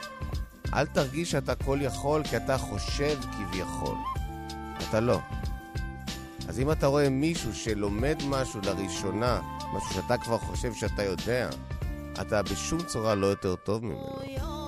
אל 0.73 0.85
תרגיש 0.85 1.31
שאתה 1.31 1.55
כל 1.55 1.79
יכול 1.81 2.23
כי 2.23 2.37
אתה 2.37 2.57
חושב 2.57 3.17
כביכול. 3.21 3.95
אתה 4.89 4.99
לא. 4.99 5.19
אז 6.47 6.59
אם 6.59 6.71
אתה 6.71 6.87
רואה 6.87 7.09
מישהו 7.09 7.55
שלומד 7.55 8.17
משהו 8.27 8.61
לראשונה, 8.63 9.41
משהו 9.73 9.93
שאתה 9.93 10.17
כבר 10.17 10.37
חושב 10.37 10.73
שאתה 10.73 11.03
יודע, 11.03 11.49
אתה 12.21 12.43
בשום 12.43 12.83
צורה 12.83 13.15
לא 13.15 13.27
יותר 13.27 13.55
טוב 13.55 13.85
ממנו. 13.85 14.66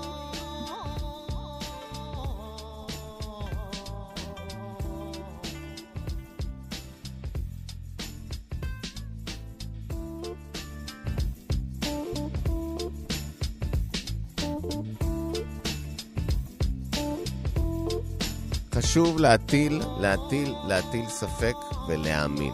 חשוב 18.89 19.19
להטיל, 19.19 19.81
להטיל, 19.99 20.55
להטיל 20.67 21.09
ספק 21.09 21.55
ולהאמין. 21.87 22.53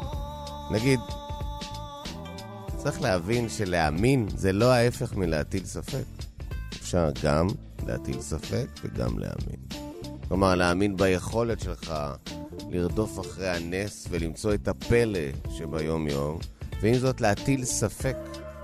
נגיד, 0.71 0.99
צריך 2.77 3.01
להבין 3.01 3.49
שלהאמין 3.49 4.27
זה 4.35 4.51
לא 4.51 4.71
ההפך 4.71 5.15
מלהטיל 5.15 5.65
ספק. 5.65 6.03
אפשר 6.69 7.09
גם 7.23 7.47
להטיל 7.87 8.21
ספק 8.21 8.67
וגם 8.83 9.19
להאמין. 9.19 9.89
כלומר, 10.27 10.55
להאמין 10.55 10.97
ביכולת 10.97 11.59
שלך 11.59 11.93
לרדוף 12.69 13.19
אחרי 13.19 13.49
הנס 13.49 14.07
ולמצוא 14.09 14.53
את 14.53 14.67
הפלא 14.67 15.19
שביום-יום, 15.57 16.39
ועם 16.81 16.95
זאת 16.95 17.21
להטיל 17.21 17.65
ספק 17.65 18.17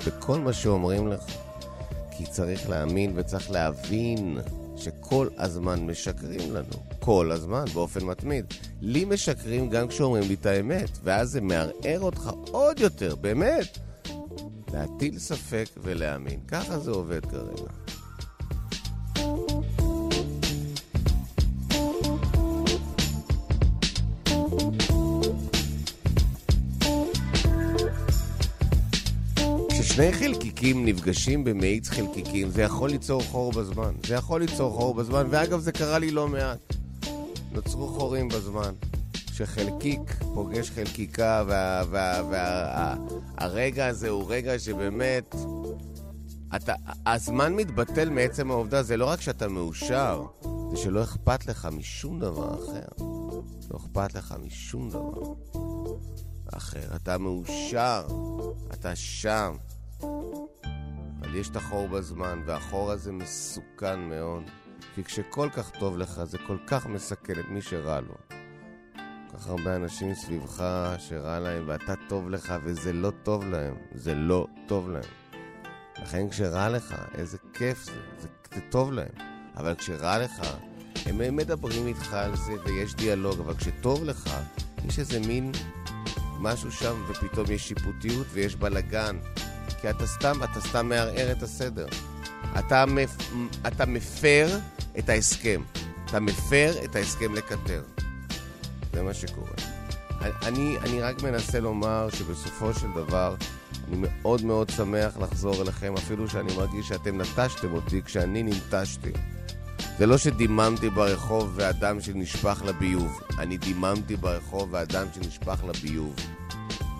בכל 0.07 0.39
מה 0.39 0.53
שאומרים 0.53 1.07
לך. 1.07 1.23
כי 2.17 2.25
צריך 2.25 2.69
להאמין 2.69 3.13
וצריך 3.15 3.51
להבין 3.51 4.37
שכל 4.77 5.27
הזמן 5.37 5.85
משקרים 5.85 6.55
לנו. 6.55 6.90
כל 7.03 7.31
הזמן, 7.31 7.65
באופן 7.73 8.05
מתמיד. 8.05 8.45
לי 8.81 9.05
משקרים 9.05 9.69
גם 9.69 9.87
כשאומרים 9.87 10.23
לי 10.27 10.33
את 10.33 10.45
האמת, 10.45 10.89
ואז 11.03 11.29
זה 11.29 11.41
מערער 11.41 11.99
אותך 11.99 12.31
עוד 12.51 12.79
יותר, 12.79 13.15
באמת. 13.15 13.77
להטיל 14.73 15.19
ספק 15.19 15.69
ולהאמין. 15.83 16.39
ככה 16.47 16.79
זה 16.79 16.91
עובד 16.91 17.25
כרגע. 17.25 17.71
כששני 29.69 30.13
חלקיקים 30.13 30.85
נפגשים 30.85 31.43
במאיץ 31.43 31.89
חלקיקים, 31.89 32.49
זה 32.49 32.61
יכול 32.61 32.89
ליצור 32.89 33.23
חור 33.23 33.51
בזמן. 33.51 33.91
זה 34.07 34.15
יכול 34.15 34.41
ליצור 34.41 34.73
חור 34.73 34.93
בזמן, 34.93 35.27
ואגב, 35.29 35.59
זה 35.59 35.71
קרה 35.71 35.99
לי 35.99 36.11
לא 36.11 36.27
מעט. 36.27 36.80
נוצרו 37.51 37.87
חורים 37.87 38.27
בזמן. 38.27 38.73
שחלקיק 39.33 40.23
פוגש 40.33 40.69
חלקיקה, 40.71 41.43
והרגע 41.47 41.83
וה, 41.91 42.23
וה, 42.29 42.95
וה, 43.37 43.87
הזה 43.87 44.09
הוא 44.09 44.25
רגע 44.27 44.59
שבאמת... 44.59 45.35
אתה, 46.55 46.73
הזמן 47.05 47.53
מתבטל 47.53 48.09
מעצם 48.09 48.51
העובדה, 48.51 48.83
זה 48.83 48.97
לא 48.97 49.05
רק 49.05 49.21
שאתה 49.21 49.47
מאושר, 49.47 50.25
זה 50.71 50.77
שלא 50.77 51.03
אכפת 51.03 51.45
לך 51.45 51.67
משום 51.71 52.19
דבר 52.19 52.53
אחר. 52.53 53.05
לא 53.71 53.77
אכפת 53.77 54.15
לך 54.15 54.35
משום 54.45 54.89
דבר 54.89 55.33
אחר. 56.53 56.95
אתה 56.95 57.17
מאושר, 57.17 58.07
אתה 58.73 58.95
שם. 58.95 59.55
אבל 61.21 61.35
יש 61.35 61.49
את 61.49 61.55
החור 61.55 61.87
בזמן, 61.87 62.41
והחור 62.45 62.91
הזה 62.91 63.11
מסוכן 63.11 63.99
מאוד. 63.99 64.43
כי 64.95 65.03
כשכל 65.03 65.49
כך 65.53 65.69
טוב 65.69 65.97
לך, 65.97 66.23
זה 66.23 66.37
כל 66.47 66.57
כך 66.67 66.87
מסכן 66.87 67.39
את 67.39 67.45
מי 67.49 67.61
שרע 67.61 67.99
לו. 68.01 68.15
כל 69.31 69.37
כך 69.37 69.47
הרבה 69.47 69.75
אנשים 69.75 70.13
סביבך 70.13 70.63
שרע 70.97 71.39
להם, 71.39 71.63
ואתה 71.67 71.93
טוב 72.07 72.29
לך, 72.29 72.53
וזה 72.63 72.93
לא 72.93 73.11
טוב 73.23 73.45
להם. 73.45 73.75
זה 73.93 74.15
לא 74.15 74.47
טוב 74.67 74.89
להם. 74.89 75.03
לכן 76.01 76.29
כשרע 76.29 76.69
לך, 76.69 76.95
איזה 77.15 77.37
כיף 77.53 77.83
זה, 77.83 77.91
זה, 78.19 78.27
זה 78.53 78.61
טוב 78.69 78.91
להם. 78.91 79.11
אבל 79.57 79.75
כשרע 79.75 80.19
לך, 80.19 80.41
הם 81.05 81.35
מדברים 81.35 81.87
איתך 81.87 82.13
על 82.13 82.35
זה 82.35 82.53
ויש 82.65 82.95
דיאלוג, 82.95 83.39
אבל 83.39 83.55
כשטוב 83.55 84.03
לך, 84.03 84.29
יש 84.85 84.99
איזה 84.99 85.19
מין 85.19 85.51
משהו 86.39 86.71
שם, 86.71 87.01
ופתאום 87.09 87.51
יש 87.51 87.67
שיפוטיות 87.67 88.27
ויש 88.31 88.55
בלגן. 88.55 89.19
כי 89.81 89.89
אתה 89.89 90.07
סתם, 90.07 90.43
אתה 90.43 90.61
סתם 90.61 90.89
מערער 90.89 91.31
את 91.31 91.43
הסדר. 91.43 91.85
אתה, 92.59 92.85
מפ... 92.85 93.17
אתה 93.67 93.85
מפר 93.85 94.59
את 94.99 95.09
ההסכם. 95.09 95.61
אתה 96.05 96.19
מפר 96.19 96.73
את 96.83 96.95
ההסכם 96.95 97.33
לקטר. 97.33 97.83
זה 98.93 99.03
מה 99.03 99.13
שקורה. 99.13 99.51
אני, 100.21 100.77
אני 100.77 101.01
רק 101.01 101.23
מנסה 101.23 101.59
לומר 101.59 102.09
שבסופו 102.09 102.73
של 102.73 102.87
דבר 102.95 103.35
אני 103.87 103.97
מאוד 103.99 104.45
מאוד 104.45 104.69
שמח 104.69 105.17
לחזור 105.17 105.61
אליכם, 105.61 105.93
אפילו 105.97 106.29
שאני 106.29 106.55
מרגיש 106.55 106.87
שאתם 106.87 107.21
נטשתם 107.21 107.73
אותי 107.73 108.01
כשאני 108.03 108.43
ננטשתי. 108.43 109.11
זה 109.97 110.05
לא 110.05 110.17
שדיממתי 110.17 110.89
ברחוב 110.89 111.51
והדם 111.55 112.01
שנשפך 112.01 112.61
לביוב. 112.65 113.21
אני 113.39 113.57
דיממתי 113.57 114.15
ברחוב 114.15 114.69
והדם 114.71 115.07
שנשפך 115.13 115.63
לביוב. 115.67 116.15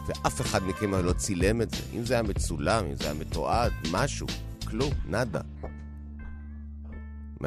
ואף 0.07 0.41
אחד 0.41 0.63
מכם 0.63 0.95
לא 0.95 1.13
צילם 1.13 1.61
את 1.61 1.71
זה. 1.71 1.81
אם 1.93 2.05
זה 2.05 2.13
היה 2.13 2.23
מצולם, 2.23 2.85
אם 2.85 2.95
זה 2.95 3.05
היה 3.05 3.13
מתועד, 3.13 3.71
משהו, 3.91 4.27
כלום, 4.71 4.93
נאדה. 5.05 5.41
104.9 7.41 7.43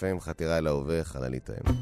FM, 0.00 0.20
חתירה 0.20 0.58
אל 0.58 0.66
ההווה, 0.66 1.04
חללית 1.04 1.50
האמת. 1.50 1.78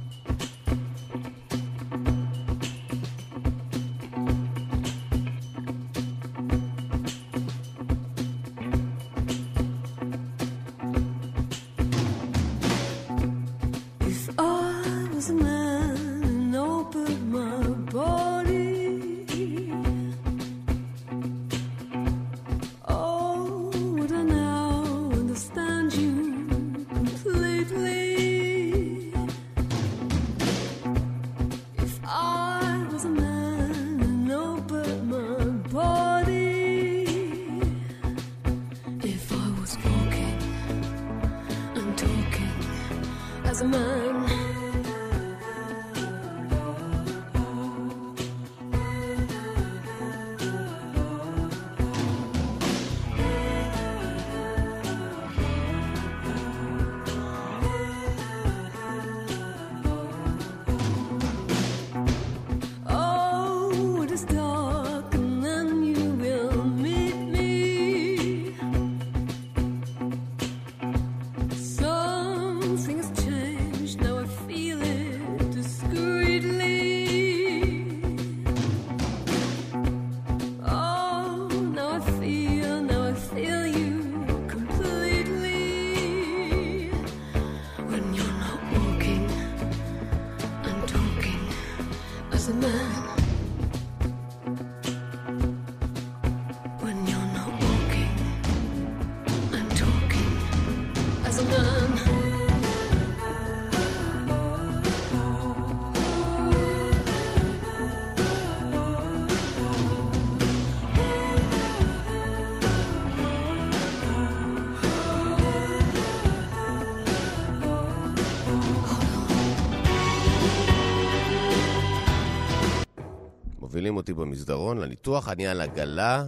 מובילים 123.76 123.96
אותי 123.96 124.14
במסדרון 124.14 124.78
לניתוח, 124.78 125.28
אני 125.28 125.46
על 125.46 125.60
עגלה, 125.60 126.24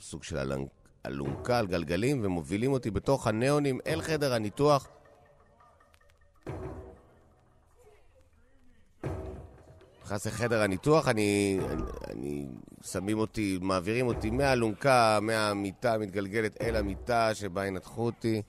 סוג 0.00 0.24
של 0.24 0.52
אלונקה 1.06 1.58
על 1.58 1.66
גלגלים, 1.66 2.20
ומובילים 2.24 2.72
אותי 2.72 2.90
בתוך 2.90 3.26
הניאונים 3.26 3.80
אל 3.86 4.00
חדר 4.00 4.34
הניתוח. 4.34 4.88
נכנס 10.04 10.26
לחדר 10.26 10.62
הניתוח, 10.62 11.08
אני, 11.08 11.58
אני, 11.70 11.82
אני... 12.10 12.46
שמים 12.82 13.18
אותי, 13.18 13.58
מעבירים 13.62 14.06
אותי 14.06 14.30
מהאלונקה, 14.30 15.18
מהמיטה 15.22 15.94
המתגלגלת 15.94 16.62
אל 16.62 16.76
המיטה 16.76 17.34
שבה 17.34 17.66
ינתחו 17.66 18.06
אותי. 18.06 18.42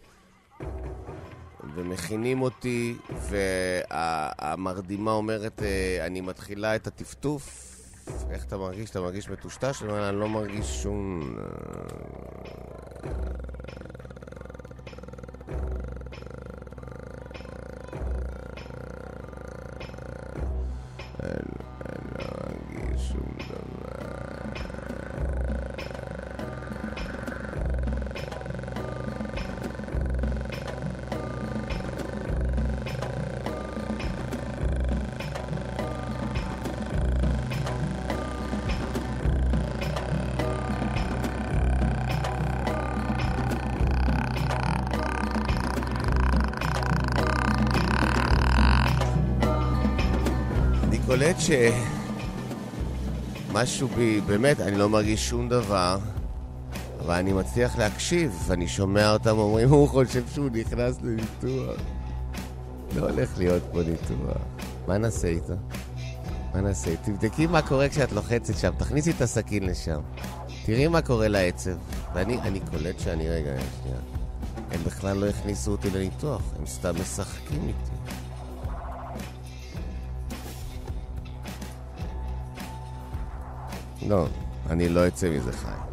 ומכינים 1.75 2.41
אותי, 2.41 2.95
והמרדימה 3.29 5.11
אומרת, 5.11 5.63
אה, 5.63 6.05
אני 6.05 6.21
מתחילה 6.21 6.75
את 6.75 6.87
הטפטוף. 6.87 7.72
איך 8.29 8.45
אתה 8.45 8.57
מרגיש? 8.57 8.89
אתה 8.89 9.01
מרגיש 9.01 9.29
מטושטש? 9.29 9.81
אני 9.81 9.91
אומר, 9.91 10.09
אני 10.09 10.19
לא 10.19 10.29
מרגיש 10.29 10.83
שום... 10.83 11.35
ש... 51.43 51.51
משהו 53.51 53.87
בי, 53.87 54.21
באמת, 54.21 54.59
אני 54.59 54.77
לא 54.77 54.89
מרגיש 54.89 55.29
שום 55.29 55.49
דבר, 55.49 55.97
אבל 56.99 57.13
אני 57.13 57.33
מצליח 57.33 57.77
להקשיב, 57.77 58.47
אני 58.51 58.67
שומע 58.67 59.13
אותם 59.13 59.37
אומרים, 59.37 59.69
הוא 59.69 59.87
חושב 59.89 60.23
שהוא 60.33 60.49
נכנס 60.53 60.97
לניתוח. 61.01 61.79
לא 62.95 63.09
הולך 63.09 63.37
להיות 63.37 63.63
פה 63.71 63.79
ניתוח. 63.83 64.37
מה 64.87 64.97
נעשה 64.97 65.27
איתו? 65.27 65.53
מה 66.53 66.61
נעשה? 66.61 66.95
תבדקי 66.95 67.47
מה 67.47 67.61
קורה 67.61 67.89
כשאת 67.89 68.11
לוחצת 68.11 68.57
שם, 68.57 68.71
תכניסי 68.77 69.11
את 69.11 69.21
הסכין 69.21 69.63
לשם. 69.63 69.99
תראי 70.65 70.87
מה 70.87 71.01
קורה 71.01 71.27
לעצב. 71.27 71.75
ואני 72.13 72.39
אני 72.41 72.59
קולט 72.59 72.99
שאני, 72.99 73.29
רגע, 73.29 73.51
שנייה. 73.81 73.97
הם 74.71 74.79
בכלל 74.85 75.17
לא 75.17 75.25
הכניסו 75.25 75.71
אותי 75.71 75.89
לניתוח, 75.89 76.41
הם 76.59 76.65
סתם 76.65 76.93
משחקים 77.01 77.67
איתי. 77.67 78.22
לא, 84.07 84.25
אני 84.69 84.89
לא 84.89 85.07
אצא 85.07 85.29
מזה 85.29 85.51
חי. 85.51 85.92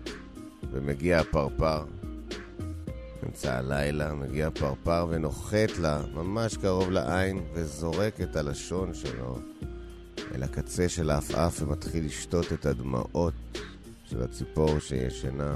ומגיע 0.71 1.19
הפרפר. 1.19 1.83
אמצע 3.25 3.57
הלילה 3.57 4.13
מגיע 4.13 4.49
פרפר 4.49 5.07
ונוחת 5.09 5.77
לה 5.79 6.01
ממש 6.13 6.57
קרוב 6.57 6.91
לעין 6.91 7.41
וזורק 7.53 8.21
את 8.21 8.35
הלשון 8.35 8.93
שלו 8.93 9.39
אל 10.35 10.43
הקצה 10.43 10.89
של 10.89 11.09
העפעף 11.09 11.61
ומתחיל 11.61 12.05
לשתות 12.05 12.53
את 12.53 12.65
הדמעות 12.65 13.33
של 14.05 14.23
הציפור 14.23 14.79
שישנה. 14.79 15.55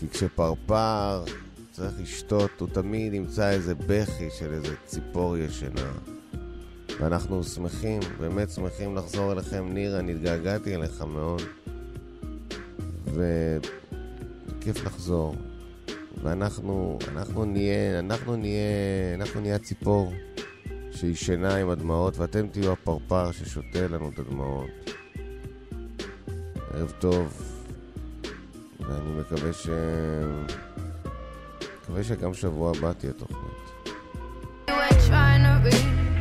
כי 0.00 0.08
כשפרפר 0.08 1.24
צריך 1.72 1.92
לשתות, 2.00 2.50
הוא 2.60 2.68
תמיד 2.72 3.14
ימצא 3.14 3.50
איזה 3.50 3.74
בכי 3.74 4.28
של 4.38 4.52
איזה 4.52 4.74
ציפור 4.86 5.36
ישנה. 5.36 5.92
ואנחנו 7.00 7.44
שמחים, 7.44 8.00
באמת 8.20 8.50
שמחים 8.50 8.96
לחזור 8.96 9.32
אליכם. 9.32 9.72
ניר, 9.72 9.98
אני 9.98 10.12
התגעגעתי 10.12 10.74
אליך 10.74 11.02
מאוד. 11.02 11.42
וכיף 14.64 14.84
לחזור. 14.84 15.34
ואנחנו, 16.22 16.98
אנחנו 17.08 17.44
נהיה, 17.44 17.98
אנחנו 17.98 18.36
נהיה, 18.36 19.14
אנחנו 19.14 19.40
נהיה 19.40 19.56
הציפור 19.56 20.12
שישנה 20.90 21.56
עם 21.56 21.70
הדמעות, 21.70 22.18
ואתם 22.18 22.48
תהיו 22.48 22.72
הפרפר 22.72 23.32
ששותה 23.32 23.88
לנו 23.88 24.10
את 24.14 24.18
הדמעות. 24.18 24.70
ערב 26.74 26.92
טוב, 26.98 27.42
ואני 28.80 29.20
מקווה 29.20 29.52
ש... 29.52 29.68
מקווה 31.82 32.04
שגם 32.04 32.34
שבוע 32.34 32.72
הבא 32.76 32.92
תהיה 32.92 33.12
תוכנית. 33.12 33.64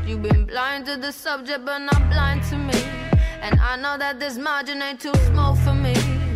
You've 0.07 0.21
been 0.21 0.45
blind 0.45 0.85
to 0.89 0.95
the 1.05 1.11
subject, 1.11 1.61
but 1.65 1.79
not 1.89 2.01
blind 2.11 2.41
to 2.49 2.57
me. 2.69 2.79
And 3.45 3.55
I 3.71 3.73
know 3.83 3.95
that 4.03 4.19
this 4.19 4.35
margin 4.37 4.77
ain't 4.87 4.99
too 5.05 5.15
small 5.29 5.55
for. 5.55 5.72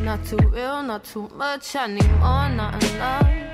Not 0.08 0.26
too 0.26 0.38
real, 0.38 0.84
not 0.84 1.03
too 1.03 1.28
much. 1.36 1.76
I 1.76 1.88
need 1.88 2.10
more, 2.12 2.47
not 2.47 2.82
enough. 2.82 3.46